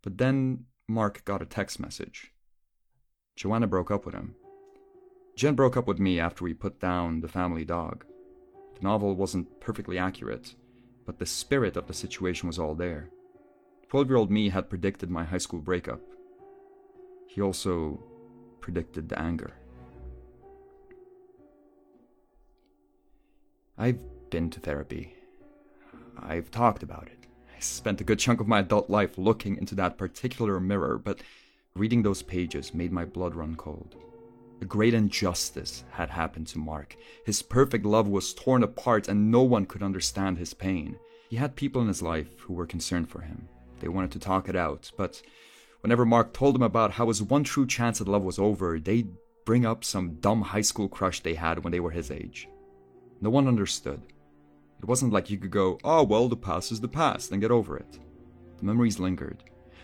But 0.02 0.18
then 0.18 0.66
Mark 0.88 1.24
got 1.24 1.42
a 1.42 1.46
text 1.46 1.80
message. 1.80 2.34
Joanna 3.36 3.68
broke 3.68 3.90
up 3.90 4.06
with 4.06 4.14
him. 4.14 4.36
Jen 5.36 5.56
broke 5.56 5.78
up 5.78 5.88
with 5.88 5.98
me 5.98 6.20
after 6.20 6.44
we 6.44 6.54
put 6.54 6.80
down 6.80 7.22
the 7.22 7.28
family 7.28 7.64
dog. 7.64 8.06
The 8.76 8.82
novel 8.82 9.16
wasn't 9.16 9.60
perfectly 9.62 9.98
accurate, 9.98 10.56
but 11.06 11.20
the 11.20 11.26
spirit 11.26 11.78
of 11.78 11.88
the 11.88 11.94
situation 11.94 12.48
was 12.48 12.60
all 12.60 12.76
there. 12.76 13.10
12 13.90 14.10
year 14.10 14.18
old 14.18 14.30
me 14.30 14.50
had 14.50 14.70
predicted 14.70 15.10
my 15.10 15.24
high 15.24 15.38
school 15.38 15.62
breakup. 15.62 16.02
He 17.28 17.42
also 17.42 18.04
predicted 18.60 19.08
the 19.08 19.20
anger. 19.20 19.54
I've 23.78 24.00
been 24.30 24.50
to 24.50 24.60
therapy. 24.60 25.16
I've 26.20 26.52
talked 26.52 26.84
about 26.84 27.08
it. 27.08 27.23
Spent 27.66 28.02
a 28.02 28.04
good 28.04 28.20
chunk 28.20 28.40
of 28.40 28.48
my 28.48 28.60
adult 28.60 28.90
life 28.90 29.18
looking 29.18 29.58
into 29.58 29.76
that 29.76 29.98
particular 29.98 30.60
mirror, 30.60 30.98
but 30.98 31.22
reading 31.76 32.04
those 32.04 32.22
pages 32.22 32.74
made 32.74 32.92
my 32.92 33.06
blood 33.06 33.36
run 33.36 33.56
cold. 33.56 33.96
A 34.62 34.66
great 34.66 34.94
injustice 34.94 35.84
had 35.92 36.10
happened 36.10 36.48
to 36.48 36.60
Mark. 36.60 36.96
His 37.26 37.42
perfect 37.42 37.86
love 37.86 38.08
was 38.08 38.34
torn 38.34 38.64
apart, 38.64 39.08
and 39.08 39.32
no 39.32 39.44
one 39.44 39.66
could 39.66 39.84
understand 39.84 40.38
his 40.38 40.54
pain. 40.54 40.98
He 41.30 41.38
had 41.38 41.56
people 41.56 41.82
in 41.82 41.88
his 41.88 42.02
life 42.02 42.40
who 42.40 42.54
were 42.54 42.66
concerned 42.66 43.10
for 43.10 43.22
him. 43.22 43.48
They 43.80 43.88
wanted 43.88 44.12
to 44.12 44.20
talk 44.20 44.48
it 44.48 44.56
out, 44.56 44.92
but 44.98 45.22
whenever 45.82 46.06
Mark 46.06 46.34
told 46.34 46.56
them 46.56 46.62
about 46.62 46.92
how 46.92 47.08
his 47.08 47.22
one 47.22 47.44
true 47.44 47.66
chance 47.66 48.00
at 48.00 48.08
love 48.08 48.24
was 48.24 48.40
over, 48.40 48.80
they'd 48.80 49.14
bring 49.46 49.66
up 49.66 49.84
some 49.84 50.16
dumb 50.16 50.42
high 50.42 50.62
school 50.62 50.88
crush 50.88 51.20
they 51.22 51.34
had 51.34 51.64
when 51.64 51.72
they 51.72 51.80
were 51.80 51.92
his 51.92 52.12
age. 52.12 52.48
No 53.20 53.30
one 53.30 53.48
understood. 53.48 54.02
It 54.84 54.90
wasn't 54.90 55.14
like 55.14 55.30
you 55.30 55.38
could 55.38 55.50
go, 55.50 55.80
oh, 55.86 56.04
well, 56.04 56.28
the 56.28 56.36
past 56.36 56.70
is 56.70 56.82
the 56.82 56.90
past, 56.90 57.32
and 57.32 57.40
get 57.40 57.52
over 57.52 57.78
it. 57.78 58.00
The 58.58 58.66
memories 58.66 59.00
lingered. 59.00 59.42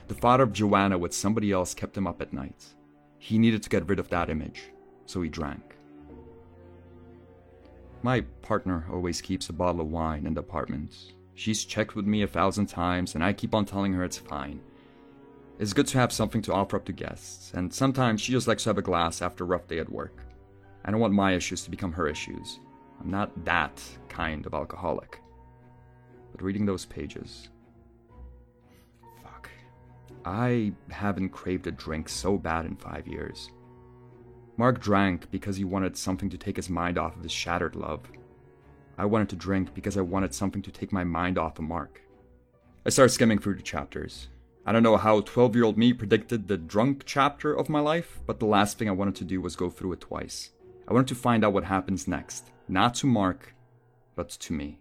The 0.09 0.13
thought 0.13 0.41
of 0.41 0.51
Joanna 0.51 0.97
with 0.97 1.13
somebody 1.13 1.53
else 1.53 1.73
kept 1.73 1.95
him 1.95 2.05
up 2.05 2.21
at 2.21 2.33
night. 2.33 2.65
He 3.17 3.39
needed 3.39 3.63
to 3.63 3.69
get 3.69 3.87
rid 3.87 3.99
of 3.99 4.09
that 4.09 4.29
image, 4.29 4.61
so 5.05 5.21
he 5.21 5.29
drank. 5.29 5.77
My 8.03 8.21
partner 8.41 8.85
always 8.91 9.21
keeps 9.21 9.47
a 9.47 9.53
bottle 9.53 9.79
of 9.79 9.87
wine 9.87 10.25
in 10.25 10.33
the 10.33 10.41
apartment. 10.41 11.13
She's 11.33 11.63
checked 11.63 11.95
with 11.95 12.05
me 12.05 12.23
a 12.23 12.27
thousand 12.27 12.65
times, 12.65 13.15
and 13.15 13.23
I 13.23 13.31
keep 13.31 13.55
on 13.55 13.63
telling 13.63 13.93
her 13.93 14.03
it's 14.03 14.17
fine. 14.17 14.59
It's 15.59 15.71
good 15.71 15.87
to 15.87 15.97
have 15.97 16.11
something 16.11 16.41
to 16.41 16.53
offer 16.53 16.75
up 16.75 16.83
to 16.87 16.91
guests, 16.91 17.53
and 17.53 17.73
sometimes 17.73 18.19
she 18.19 18.33
just 18.33 18.49
likes 18.49 18.63
to 18.63 18.69
have 18.71 18.77
a 18.77 18.81
glass 18.81 19.21
after 19.21 19.45
a 19.45 19.47
rough 19.47 19.65
day 19.65 19.79
at 19.79 19.89
work. 19.89 20.25
I 20.83 20.91
don't 20.91 20.99
want 20.99 21.13
my 21.13 21.35
issues 21.35 21.63
to 21.63 21.71
become 21.71 21.93
her 21.93 22.09
issues. 22.09 22.59
I'm 22.99 23.09
not 23.09 23.45
that 23.45 23.81
kind 24.09 24.45
of 24.45 24.53
alcoholic. 24.53 25.21
But 26.31 26.41
reading 26.41 26.65
those 26.65 26.85
pages. 26.85 27.49
Fuck. 29.23 29.49
I 30.25 30.73
haven't 30.89 31.29
craved 31.29 31.67
a 31.67 31.71
drink 31.71 32.09
so 32.09 32.37
bad 32.37 32.65
in 32.65 32.75
five 32.75 33.07
years. 33.07 33.49
Mark 34.57 34.81
drank 34.81 35.31
because 35.31 35.55
he 35.55 35.63
wanted 35.63 35.95
something 35.95 36.29
to 36.29 36.37
take 36.37 36.57
his 36.57 36.69
mind 36.69 36.97
off 36.97 37.15
of 37.15 37.23
his 37.23 37.31
shattered 37.31 37.75
love. 37.75 38.01
I 38.97 39.05
wanted 39.05 39.29
to 39.29 39.37
drink 39.37 39.73
because 39.73 39.95
I 39.95 40.01
wanted 40.01 40.33
something 40.33 40.61
to 40.63 40.71
take 40.71 40.91
my 40.91 41.05
mind 41.05 41.37
off 41.37 41.57
of 41.57 41.63
Mark. 41.63 42.01
I 42.85 42.89
started 42.89 43.13
skimming 43.13 43.39
through 43.39 43.55
the 43.55 43.61
chapters. 43.61 44.27
I 44.65 44.73
don't 44.73 44.83
know 44.83 44.97
how 44.97 45.21
12 45.21 45.55
year 45.55 45.63
old 45.63 45.77
me 45.77 45.93
predicted 45.93 46.47
the 46.47 46.57
drunk 46.57 47.03
chapter 47.05 47.53
of 47.53 47.69
my 47.69 47.79
life, 47.79 48.19
but 48.25 48.39
the 48.39 48.45
last 48.45 48.77
thing 48.77 48.89
I 48.89 48.91
wanted 48.91 49.15
to 49.15 49.23
do 49.23 49.39
was 49.39 49.55
go 49.55 49.69
through 49.69 49.93
it 49.93 50.01
twice. 50.01 50.49
I 50.87 50.93
wanted 50.93 51.07
to 51.07 51.15
find 51.15 51.45
out 51.45 51.53
what 51.53 51.63
happens 51.63 52.07
next, 52.07 52.51
not 52.69 52.93
to 52.95 53.07
Mark, 53.07 53.53
but 54.15 54.29
to 54.29 54.53
me. 54.53 54.79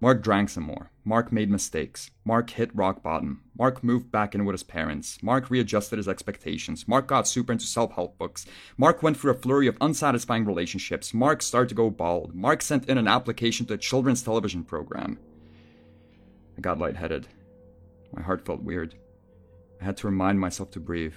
Mark 0.00 0.20
drank 0.20 0.48
some 0.48 0.64
more. 0.64 0.90
Mark 1.04 1.30
made 1.30 1.48
mistakes. 1.48 2.10
Mark 2.24 2.50
hit 2.50 2.74
rock 2.74 3.04
bottom. 3.04 3.42
Mark 3.56 3.84
moved 3.84 4.10
back 4.10 4.34
in 4.34 4.44
with 4.44 4.54
his 4.54 4.64
parents. 4.64 5.22
Mark 5.22 5.48
readjusted 5.48 5.96
his 5.96 6.08
expectations. 6.08 6.88
Mark 6.88 7.06
got 7.06 7.28
super 7.28 7.52
into 7.52 7.66
self 7.66 7.92
help 7.92 8.18
books. 8.18 8.44
Mark 8.76 9.00
went 9.00 9.16
through 9.16 9.30
a 9.30 9.34
flurry 9.34 9.68
of 9.68 9.76
unsatisfying 9.80 10.44
relationships. 10.44 11.14
Mark 11.14 11.40
started 11.40 11.68
to 11.68 11.76
go 11.76 11.88
bald. 11.88 12.34
Mark 12.34 12.62
sent 12.62 12.88
in 12.88 12.98
an 12.98 13.06
application 13.06 13.64
to 13.66 13.74
a 13.74 13.78
children's 13.78 14.24
television 14.24 14.64
program. 14.64 15.20
I 16.58 16.60
got 16.60 16.78
lightheaded. 16.78 17.28
My 18.12 18.22
heart 18.22 18.44
felt 18.44 18.62
weird. 18.62 18.96
I 19.80 19.84
had 19.84 19.96
to 19.98 20.08
remind 20.08 20.40
myself 20.40 20.72
to 20.72 20.80
breathe. 20.80 21.14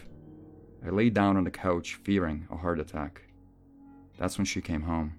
I 0.86 0.90
lay 0.90 1.10
down 1.10 1.38
on 1.38 1.44
the 1.44 1.52
couch, 1.52 1.96
fearing 2.04 2.48
a 2.52 2.58
heart 2.58 2.80
attack. 2.80 3.24
That's 4.20 4.38
when 4.38 4.46
she 4.46 4.62
came 4.62 4.84
home. 4.84 5.16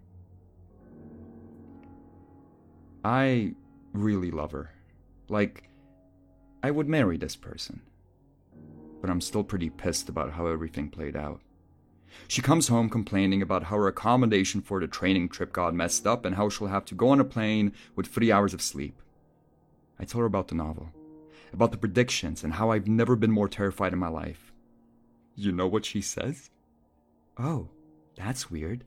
I 3.07 3.53
really 3.93 4.33
love 4.33 4.51
her. 4.51 4.73
Like, 5.29 5.71
I 6.65 6.73
would 6.73 6.89
marry 6.89 7.17
this 7.17 7.37
person. 7.37 7.81
But 9.01 9.11
I'm 9.11 9.21
still 9.21 9.45
pretty 9.45 9.71
pissed 9.71 10.09
about 10.09 10.33
how 10.33 10.49
everything 10.49 10.89
played 10.89 11.15
out. 11.15 11.41
She 12.27 12.43
comes 12.43 12.67
home 12.67 12.91
complaining 12.91 13.43
about 13.43 13.63
how 13.63 13.77
her 13.77 13.87
accommodation 13.87 14.61
for 14.61 14.81
the 14.81 14.89
training 14.89 15.29
trip 15.29 15.53
got 15.53 15.73
messed 15.73 16.05
up 16.05 16.25
and 16.25 16.35
how 16.35 16.49
she'll 16.49 16.67
have 16.67 16.85
to 16.87 16.97
go 16.97 17.11
on 17.11 17.21
a 17.21 17.25
plane 17.25 17.73
with 17.95 18.09
three 18.09 18.33
hours 18.33 18.53
of 18.53 18.61
sleep. 18.61 19.01
I 20.01 20.05
tell 20.05 20.23
her 20.23 20.27
about 20.27 20.49
the 20.49 20.57
novel, 20.57 20.89
about 21.53 21.71
the 21.71 21.79
predictions, 21.79 22.43
and 22.43 22.55
how 22.55 22.73
I've 22.73 22.89
never 22.89 23.15
been 23.15 23.31
more 23.31 23.49
terrified 23.49 23.93
in 23.93 24.01
my 24.01 24.09
life. 24.09 24.53
You 25.37 25.53
know 25.53 25.69
what 25.69 25.85
she 25.85 26.01
says? 26.01 26.51
Oh, 27.39 27.69
that's 28.17 28.51
weird. 28.51 28.85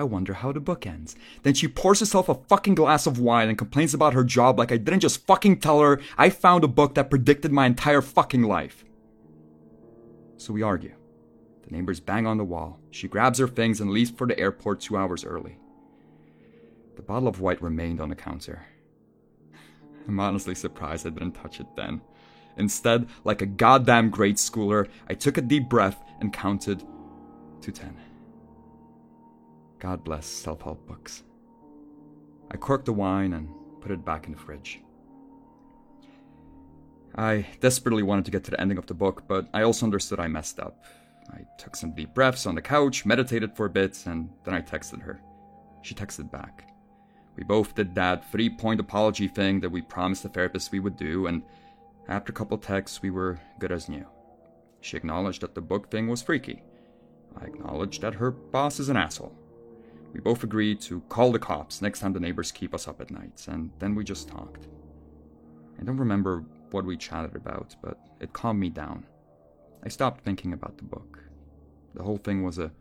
I 0.00 0.02
wonder 0.02 0.32
how 0.32 0.50
the 0.50 0.60
book 0.60 0.86
ends. 0.86 1.14
Then 1.42 1.52
she 1.52 1.68
pours 1.68 2.00
herself 2.00 2.30
a 2.30 2.34
fucking 2.34 2.74
glass 2.74 3.06
of 3.06 3.18
wine 3.18 3.50
and 3.50 3.58
complains 3.58 3.92
about 3.92 4.14
her 4.14 4.24
job 4.24 4.58
like 4.58 4.72
I 4.72 4.78
didn't 4.78 5.00
just 5.00 5.26
fucking 5.26 5.60
tell 5.60 5.78
her 5.80 6.00
I 6.16 6.30
found 6.30 6.64
a 6.64 6.68
book 6.68 6.94
that 6.94 7.10
predicted 7.10 7.52
my 7.52 7.66
entire 7.66 8.00
fucking 8.00 8.42
life. 8.42 8.82
So 10.38 10.54
we 10.54 10.62
argue. 10.62 10.94
The 11.64 11.76
neighbors 11.76 12.00
bang 12.00 12.26
on 12.26 12.38
the 12.38 12.46
wall. 12.46 12.80
She 12.90 13.08
grabs 13.08 13.38
her 13.40 13.46
things 13.46 13.78
and 13.78 13.90
leaves 13.90 14.10
for 14.10 14.26
the 14.26 14.38
airport 14.38 14.80
two 14.80 14.96
hours 14.96 15.22
early. 15.22 15.58
The 16.96 17.02
bottle 17.02 17.28
of 17.28 17.42
white 17.42 17.60
remained 17.60 18.00
on 18.00 18.08
the 18.08 18.16
counter. 18.16 18.64
I'm 20.08 20.18
honestly 20.18 20.54
surprised 20.54 21.06
I 21.06 21.10
didn't 21.10 21.32
touch 21.32 21.60
it 21.60 21.66
then. 21.76 22.00
Instead, 22.56 23.06
like 23.24 23.42
a 23.42 23.46
goddamn 23.46 24.08
grade 24.08 24.36
schooler, 24.36 24.88
I 25.10 25.12
took 25.12 25.36
a 25.36 25.42
deep 25.42 25.68
breath 25.68 26.02
and 26.20 26.32
counted 26.32 26.82
to 27.60 27.70
ten. 27.70 27.94
God 29.80 30.04
bless 30.04 30.26
self 30.26 30.62
help 30.62 30.86
books. 30.86 31.24
I 32.50 32.56
corked 32.56 32.84
the 32.84 32.92
wine 32.92 33.32
and 33.32 33.48
put 33.80 33.90
it 33.90 34.04
back 34.04 34.26
in 34.26 34.32
the 34.32 34.38
fridge. 34.38 34.80
I 37.16 37.46
desperately 37.60 38.02
wanted 38.02 38.26
to 38.26 38.30
get 38.30 38.44
to 38.44 38.50
the 38.50 38.60
ending 38.60 38.78
of 38.78 38.86
the 38.86 38.94
book, 38.94 39.24
but 39.26 39.48
I 39.52 39.62
also 39.62 39.86
understood 39.86 40.20
I 40.20 40.28
messed 40.28 40.60
up. 40.60 40.84
I 41.32 41.40
took 41.58 41.74
some 41.74 41.94
deep 41.94 42.14
breaths 42.14 42.46
on 42.46 42.54
the 42.54 42.62
couch, 42.62 43.06
meditated 43.06 43.56
for 43.56 43.66
a 43.66 43.70
bit, 43.70 44.06
and 44.06 44.30
then 44.44 44.54
I 44.54 44.60
texted 44.60 45.02
her. 45.02 45.20
She 45.82 45.94
texted 45.94 46.30
back. 46.30 46.72
We 47.36 47.44
both 47.44 47.74
did 47.74 47.94
that 47.94 48.30
three 48.30 48.50
point 48.50 48.80
apology 48.80 49.28
thing 49.28 49.60
that 49.60 49.70
we 49.70 49.80
promised 49.80 50.22
the 50.22 50.28
therapist 50.28 50.72
we 50.72 50.80
would 50.80 50.96
do, 50.96 51.26
and 51.26 51.42
after 52.08 52.32
a 52.32 52.34
couple 52.34 52.58
texts, 52.58 53.00
we 53.00 53.10
were 53.10 53.40
good 53.58 53.72
as 53.72 53.88
new. 53.88 54.06
She 54.82 54.96
acknowledged 54.96 55.40
that 55.42 55.54
the 55.54 55.60
book 55.60 55.90
thing 55.90 56.08
was 56.08 56.22
freaky. 56.22 56.62
I 57.40 57.44
acknowledged 57.46 58.02
that 58.02 58.14
her 58.14 58.30
boss 58.30 58.80
is 58.80 58.88
an 58.88 58.96
asshole. 58.96 59.39
We 60.12 60.20
both 60.20 60.42
agreed 60.42 60.80
to 60.82 61.00
call 61.08 61.32
the 61.32 61.38
cops 61.38 61.80
next 61.80 62.00
time 62.00 62.12
the 62.12 62.20
neighbors 62.20 62.50
keep 62.50 62.74
us 62.74 62.88
up 62.88 63.00
at 63.00 63.10
night, 63.10 63.46
and 63.48 63.70
then 63.78 63.94
we 63.94 64.04
just 64.04 64.28
talked. 64.28 64.66
I 65.80 65.84
don't 65.84 65.96
remember 65.96 66.44
what 66.72 66.84
we 66.84 66.96
chatted 66.96 67.36
about, 67.36 67.76
but 67.82 67.98
it 68.20 68.32
calmed 68.32 68.60
me 68.60 68.70
down. 68.70 69.06
I 69.84 69.88
stopped 69.88 70.24
thinking 70.24 70.52
about 70.52 70.76
the 70.76 70.84
book. 70.84 71.18
The 71.94 72.02
whole 72.02 72.18
thing 72.18 72.42
was 72.42 72.58
a 72.58 72.72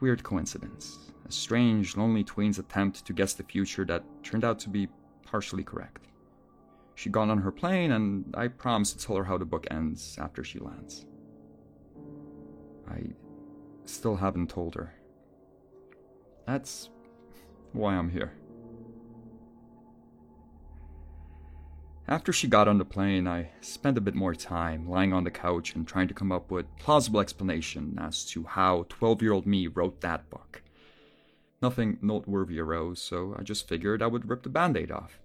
weird 0.00 0.22
coincidence, 0.22 0.98
a 1.26 1.32
strange, 1.32 1.96
lonely 1.96 2.24
tween's 2.24 2.58
attempt 2.58 3.06
to 3.06 3.12
guess 3.12 3.32
the 3.32 3.42
future 3.42 3.84
that 3.86 4.04
turned 4.22 4.44
out 4.44 4.58
to 4.60 4.68
be 4.68 4.88
partially 5.24 5.62
correct. 5.62 6.08
She 6.96 7.10
got 7.10 7.30
on 7.30 7.38
her 7.38 7.50
plane, 7.50 7.92
and 7.92 8.34
I 8.36 8.48
promised 8.48 8.98
to 8.98 9.06
tell 9.06 9.16
her 9.16 9.24
how 9.24 9.38
the 9.38 9.44
book 9.44 9.66
ends 9.70 10.16
after 10.20 10.44
she 10.44 10.58
lands. 10.58 11.06
I 12.88 13.00
still 13.84 14.16
haven't 14.16 14.50
told 14.50 14.74
her. 14.74 14.94
That's 16.46 16.90
why 17.72 17.94
I'm 17.94 18.10
here. 18.10 18.32
After 22.06 22.34
she 22.34 22.48
got 22.48 22.68
on 22.68 22.76
the 22.76 22.84
plane, 22.84 23.26
I 23.26 23.48
spent 23.62 23.96
a 23.96 24.02
bit 24.02 24.14
more 24.14 24.34
time 24.34 24.88
lying 24.88 25.14
on 25.14 25.24
the 25.24 25.30
couch 25.30 25.74
and 25.74 25.88
trying 25.88 26.06
to 26.08 26.14
come 26.14 26.30
up 26.30 26.50
with 26.50 26.66
plausible 26.78 27.20
explanation 27.20 27.98
as 27.98 28.26
to 28.26 28.44
how 28.44 28.82
12-year-old 28.90 29.46
me 29.46 29.68
wrote 29.68 30.02
that 30.02 30.28
book. 30.28 30.62
Nothing 31.62 31.96
noteworthy 32.02 32.60
arose, 32.60 33.00
so 33.00 33.34
I 33.38 33.42
just 33.42 33.66
figured 33.66 34.02
I 34.02 34.06
would 34.06 34.28
rip 34.28 34.42
the 34.42 34.50
band-aid 34.50 34.90
off. 34.90 35.18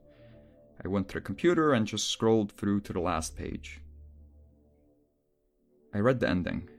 I 0.82 0.88
went 0.88 1.10
to 1.10 1.16
the 1.16 1.22
computer 1.22 1.74
and 1.74 1.86
just 1.86 2.10
scrolled 2.10 2.54
through 2.54 2.80
to 2.82 2.94
the 2.94 3.02
last 3.02 3.36
page. 3.36 3.82
I 5.94 6.00
read 6.00 6.22
the 6.22 6.30
ending. 6.30 6.70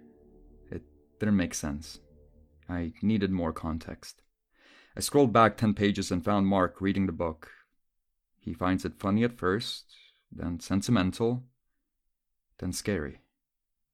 It 0.70 0.82
didn't 1.18 1.36
make 1.36 1.52
sense. 1.52 1.98
I 2.70 2.94
needed 3.02 3.30
more 3.30 3.52
context. 3.52 4.22
I 4.96 5.00
scrolled 5.00 5.32
back 5.32 5.56
10 5.56 5.74
pages 5.74 6.10
and 6.10 6.24
found 6.24 6.46
Mark 6.46 6.80
reading 6.80 7.06
the 7.06 7.12
book, 7.12 7.50
he 8.40 8.54
finds 8.54 8.84
it 8.84 8.98
funny 8.98 9.22
at 9.22 9.36
first, 9.36 9.94
then 10.32 10.58
sentimental, 10.60 11.44
then 12.58 12.72
scary. 12.72 13.20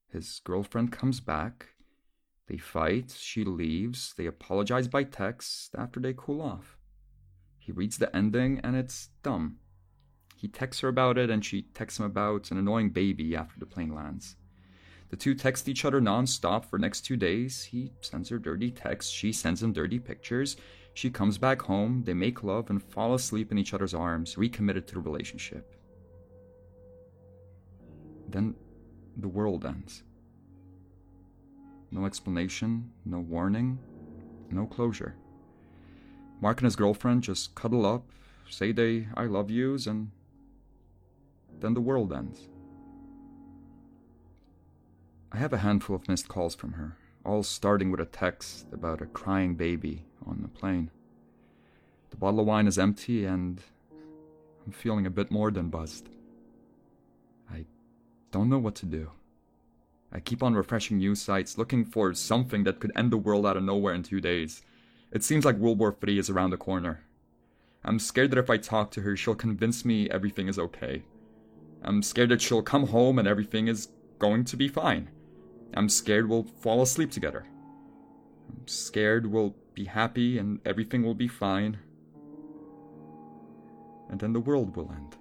His 0.08 0.40
girlfriend 0.44 0.92
comes 0.92 1.20
back. 1.20 1.70
They 2.46 2.56
fight, 2.56 3.12
she 3.18 3.44
leaves, 3.44 4.14
they 4.16 4.26
apologize 4.26 4.86
by 4.86 5.02
text 5.02 5.74
after 5.76 5.98
they 5.98 6.14
cool 6.16 6.40
off. 6.40 6.78
He 7.58 7.72
reads 7.72 7.98
the 7.98 8.14
ending 8.14 8.60
and 8.62 8.76
it's 8.76 9.08
dumb. 9.24 9.58
He 10.36 10.46
texts 10.46 10.80
her 10.82 10.88
about 10.88 11.18
it 11.18 11.28
and 11.28 11.44
she 11.44 11.62
texts 11.62 11.98
him 11.98 12.06
about 12.06 12.52
an 12.52 12.58
annoying 12.58 12.90
baby 12.90 13.34
after 13.34 13.58
the 13.58 13.66
plane 13.66 13.92
lands. 13.92 14.36
The 15.08 15.16
two 15.16 15.34
text 15.34 15.68
each 15.68 15.84
other 15.84 16.00
non-stop 16.00 16.64
for 16.64 16.78
next 16.78 17.00
two 17.00 17.16
days. 17.16 17.64
He 17.64 17.92
sends 18.00 18.28
her 18.28 18.38
dirty 18.38 18.70
texts, 18.70 19.10
she 19.10 19.32
sends 19.32 19.60
him 19.60 19.72
dirty 19.72 19.98
pictures. 19.98 20.56
She 20.96 21.10
comes 21.10 21.36
back 21.36 21.60
home, 21.60 22.04
they 22.06 22.14
make 22.14 22.42
love 22.42 22.70
and 22.70 22.82
fall 22.82 23.12
asleep 23.12 23.52
in 23.52 23.58
each 23.58 23.74
other's 23.74 23.92
arms, 23.92 24.38
recommitted 24.38 24.86
to 24.88 24.94
the 24.94 25.00
relationship. 25.00 25.76
Then 28.30 28.54
the 29.14 29.28
world 29.28 29.66
ends. 29.66 30.04
No 31.90 32.06
explanation, 32.06 32.92
no 33.04 33.18
warning, 33.18 33.78
no 34.50 34.64
closure. 34.64 35.16
Mark 36.40 36.60
and 36.60 36.64
his 36.64 36.76
girlfriend 36.76 37.24
just 37.24 37.54
cuddle 37.54 37.84
up, 37.84 38.08
say 38.48 38.72
they 38.72 39.06
I 39.14 39.26
love 39.26 39.50
yous, 39.50 39.86
and 39.86 40.10
then 41.60 41.74
the 41.74 41.82
world 41.82 42.10
ends. 42.10 42.48
I 45.30 45.36
have 45.36 45.52
a 45.52 45.58
handful 45.58 45.94
of 45.94 46.08
missed 46.08 46.28
calls 46.28 46.54
from 46.54 46.72
her 46.72 46.96
all 47.22 47.42
starting 47.42 47.90
with 47.90 48.00
a 48.00 48.06
text 48.06 48.64
about 48.72 49.02
a 49.02 49.06
crying 49.06 49.56
baby 49.56 50.05
on 50.26 50.40
the 50.42 50.48
plane. 50.48 50.90
The 52.10 52.16
bottle 52.16 52.40
of 52.40 52.46
wine 52.46 52.66
is 52.66 52.78
empty, 52.78 53.24
and 53.24 53.60
I'm 54.64 54.72
feeling 54.72 55.06
a 55.06 55.10
bit 55.10 55.30
more 55.30 55.50
than 55.50 55.68
buzzed. 55.68 56.08
I 57.50 57.64
don't 58.32 58.48
know 58.48 58.58
what 58.58 58.74
to 58.76 58.86
do. 58.86 59.10
I 60.12 60.20
keep 60.20 60.42
on 60.42 60.54
refreshing 60.54 60.98
news 60.98 61.20
sites, 61.20 61.58
looking 61.58 61.84
for 61.84 62.14
something 62.14 62.64
that 62.64 62.80
could 62.80 62.92
end 62.96 63.10
the 63.10 63.18
world 63.18 63.46
out 63.46 63.56
of 63.56 63.64
nowhere 63.64 63.94
in 63.94 64.02
two 64.02 64.20
days. 64.20 64.62
It 65.12 65.24
seems 65.24 65.44
like 65.44 65.56
World 65.56 65.78
War 65.78 65.96
III 66.06 66.18
is 66.18 66.30
around 66.30 66.50
the 66.50 66.56
corner. 66.56 67.00
I'm 67.84 67.98
scared 67.98 68.30
that 68.32 68.38
if 68.38 68.50
I 68.50 68.56
talk 68.56 68.90
to 68.92 69.02
her, 69.02 69.16
she'll 69.16 69.34
convince 69.34 69.84
me 69.84 70.10
everything 70.10 70.48
is 70.48 70.58
okay. 70.58 71.02
I'm 71.82 72.02
scared 72.02 72.30
that 72.30 72.40
she'll 72.40 72.62
come 72.62 72.88
home 72.88 73.18
and 73.18 73.28
everything 73.28 73.68
is 73.68 73.88
going 74.18 74.44
to 74.46 74.56
be 74.56 74.68
fine. 74.68 75.08
I'm 75.74 75.88
scared 75.88 76.28
we'll 76.28 76.44
fall 76.44 76.82
asleep 76.82 77.10
together. 77.10 77.46
I'm 78.48 78.66
scared 78.66 79.26
we'll 79.26 79.54
be 79.76 79.84
happy 79.84 80.38
and 80.38 80.58
everything 80.64 81.04
will 81.04 81.14
be 81.14 81.28
fine. 81.28 81.78
And 84.10 84.18
then 84.18 84.32
the 84.32 84.40
world 84.40 84.74
will 84.74 84.90
end. 84.90 85.16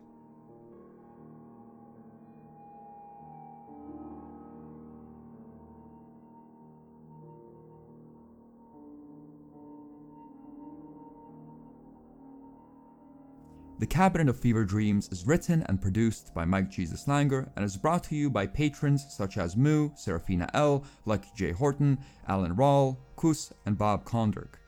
The 13.78 13.86
Cabinet 13.86 14.30
of 14.30 14.40
Fever 14.40 14.64
Dreams 14.64 15.10
is 15.12 15.28
written 15.28 15.62
and 15.68 15.82
produced 15.82 16.34
by 16.34 16.46
Mike 16.46 16.72
Jesus 16.72 17.08
Langer 17.08 17.50
and 17.56 17.66
is 17.66 17.76
brought 17.76 18.06
to 18.06 18.16
you 18.16 18.30
by 18.30 18.48
patrons 18.48 19.06
such 19.10 19.38
as 19.38 19.58
Moo, 19.58 19.90
Serafina 19.96 20.50
L, 20.54 20.86
Lucky 21.04 21.28
J. 21.36 21.52
Horton, 21.52 21.98
Alan 22.30 22.56
Rawl, 22.56 22.96
Kus, 23.18 23.52
and 23.66 23.78
Bob 23.78 24.06
Konderk. 24.06 24.60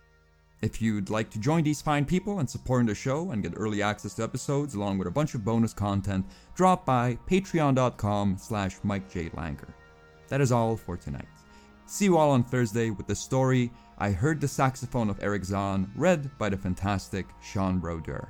If 0.62 0.82
you'd 0.82 1.10
like 1.10 1.30
to 1.30 1.40
join 1.40 1.64
these 1.64 1.82
fine 1.82 2.04
people 2.04 2.40
and 2.40 2.50
support 2.50 2.86
the 2.86 2.94
show 2.94 3.32
and 3.32 3.42
get 3.42 3.54
early 3.56 3.82
access 3.82 4.14
to 4.16 4.24
episodes 4.24 4.76
along 4.76 4.98
with 4.98 5.08
a 5.08 5.12
bunch 5.12 5.36
of 5.36 5.46
bonus 5.46 5.74
content, 5.74 6.26
drop 6.54 6.86
by 6.86 7.18
patreon.com 7.30 8.38
slash 8.38 8.76
Mike 8.84 9.10
J. 9.10 9.30
Langer. 9.30 9.70
That 10.28 10.42
is 10.42 10.52
all 10.52 10.76
for 10.76 10.98
tonight. 10.98 11.30
See 11.86 12.06
you 12.06 12.18
all 12.18 12.32
on 12.32 12.44
Thursday 12.44 12.90
with 12.90 13.08
the 13.08 13.16
story 13.16 13.72
I 14.00 14.12
Heard 14.12 14.42
the 14.42 14.50
Saxophone 14.50 15.10
of 15.10 15.24
Erich 15.24 15.46
Zann, 15.46 15.90
read 15.96 16.30
by 16.38 16.50
the 16.50 16.58
fantastic 16.58 17.26
Sean 17.42 17.80
Brodeur. 17.80 18.28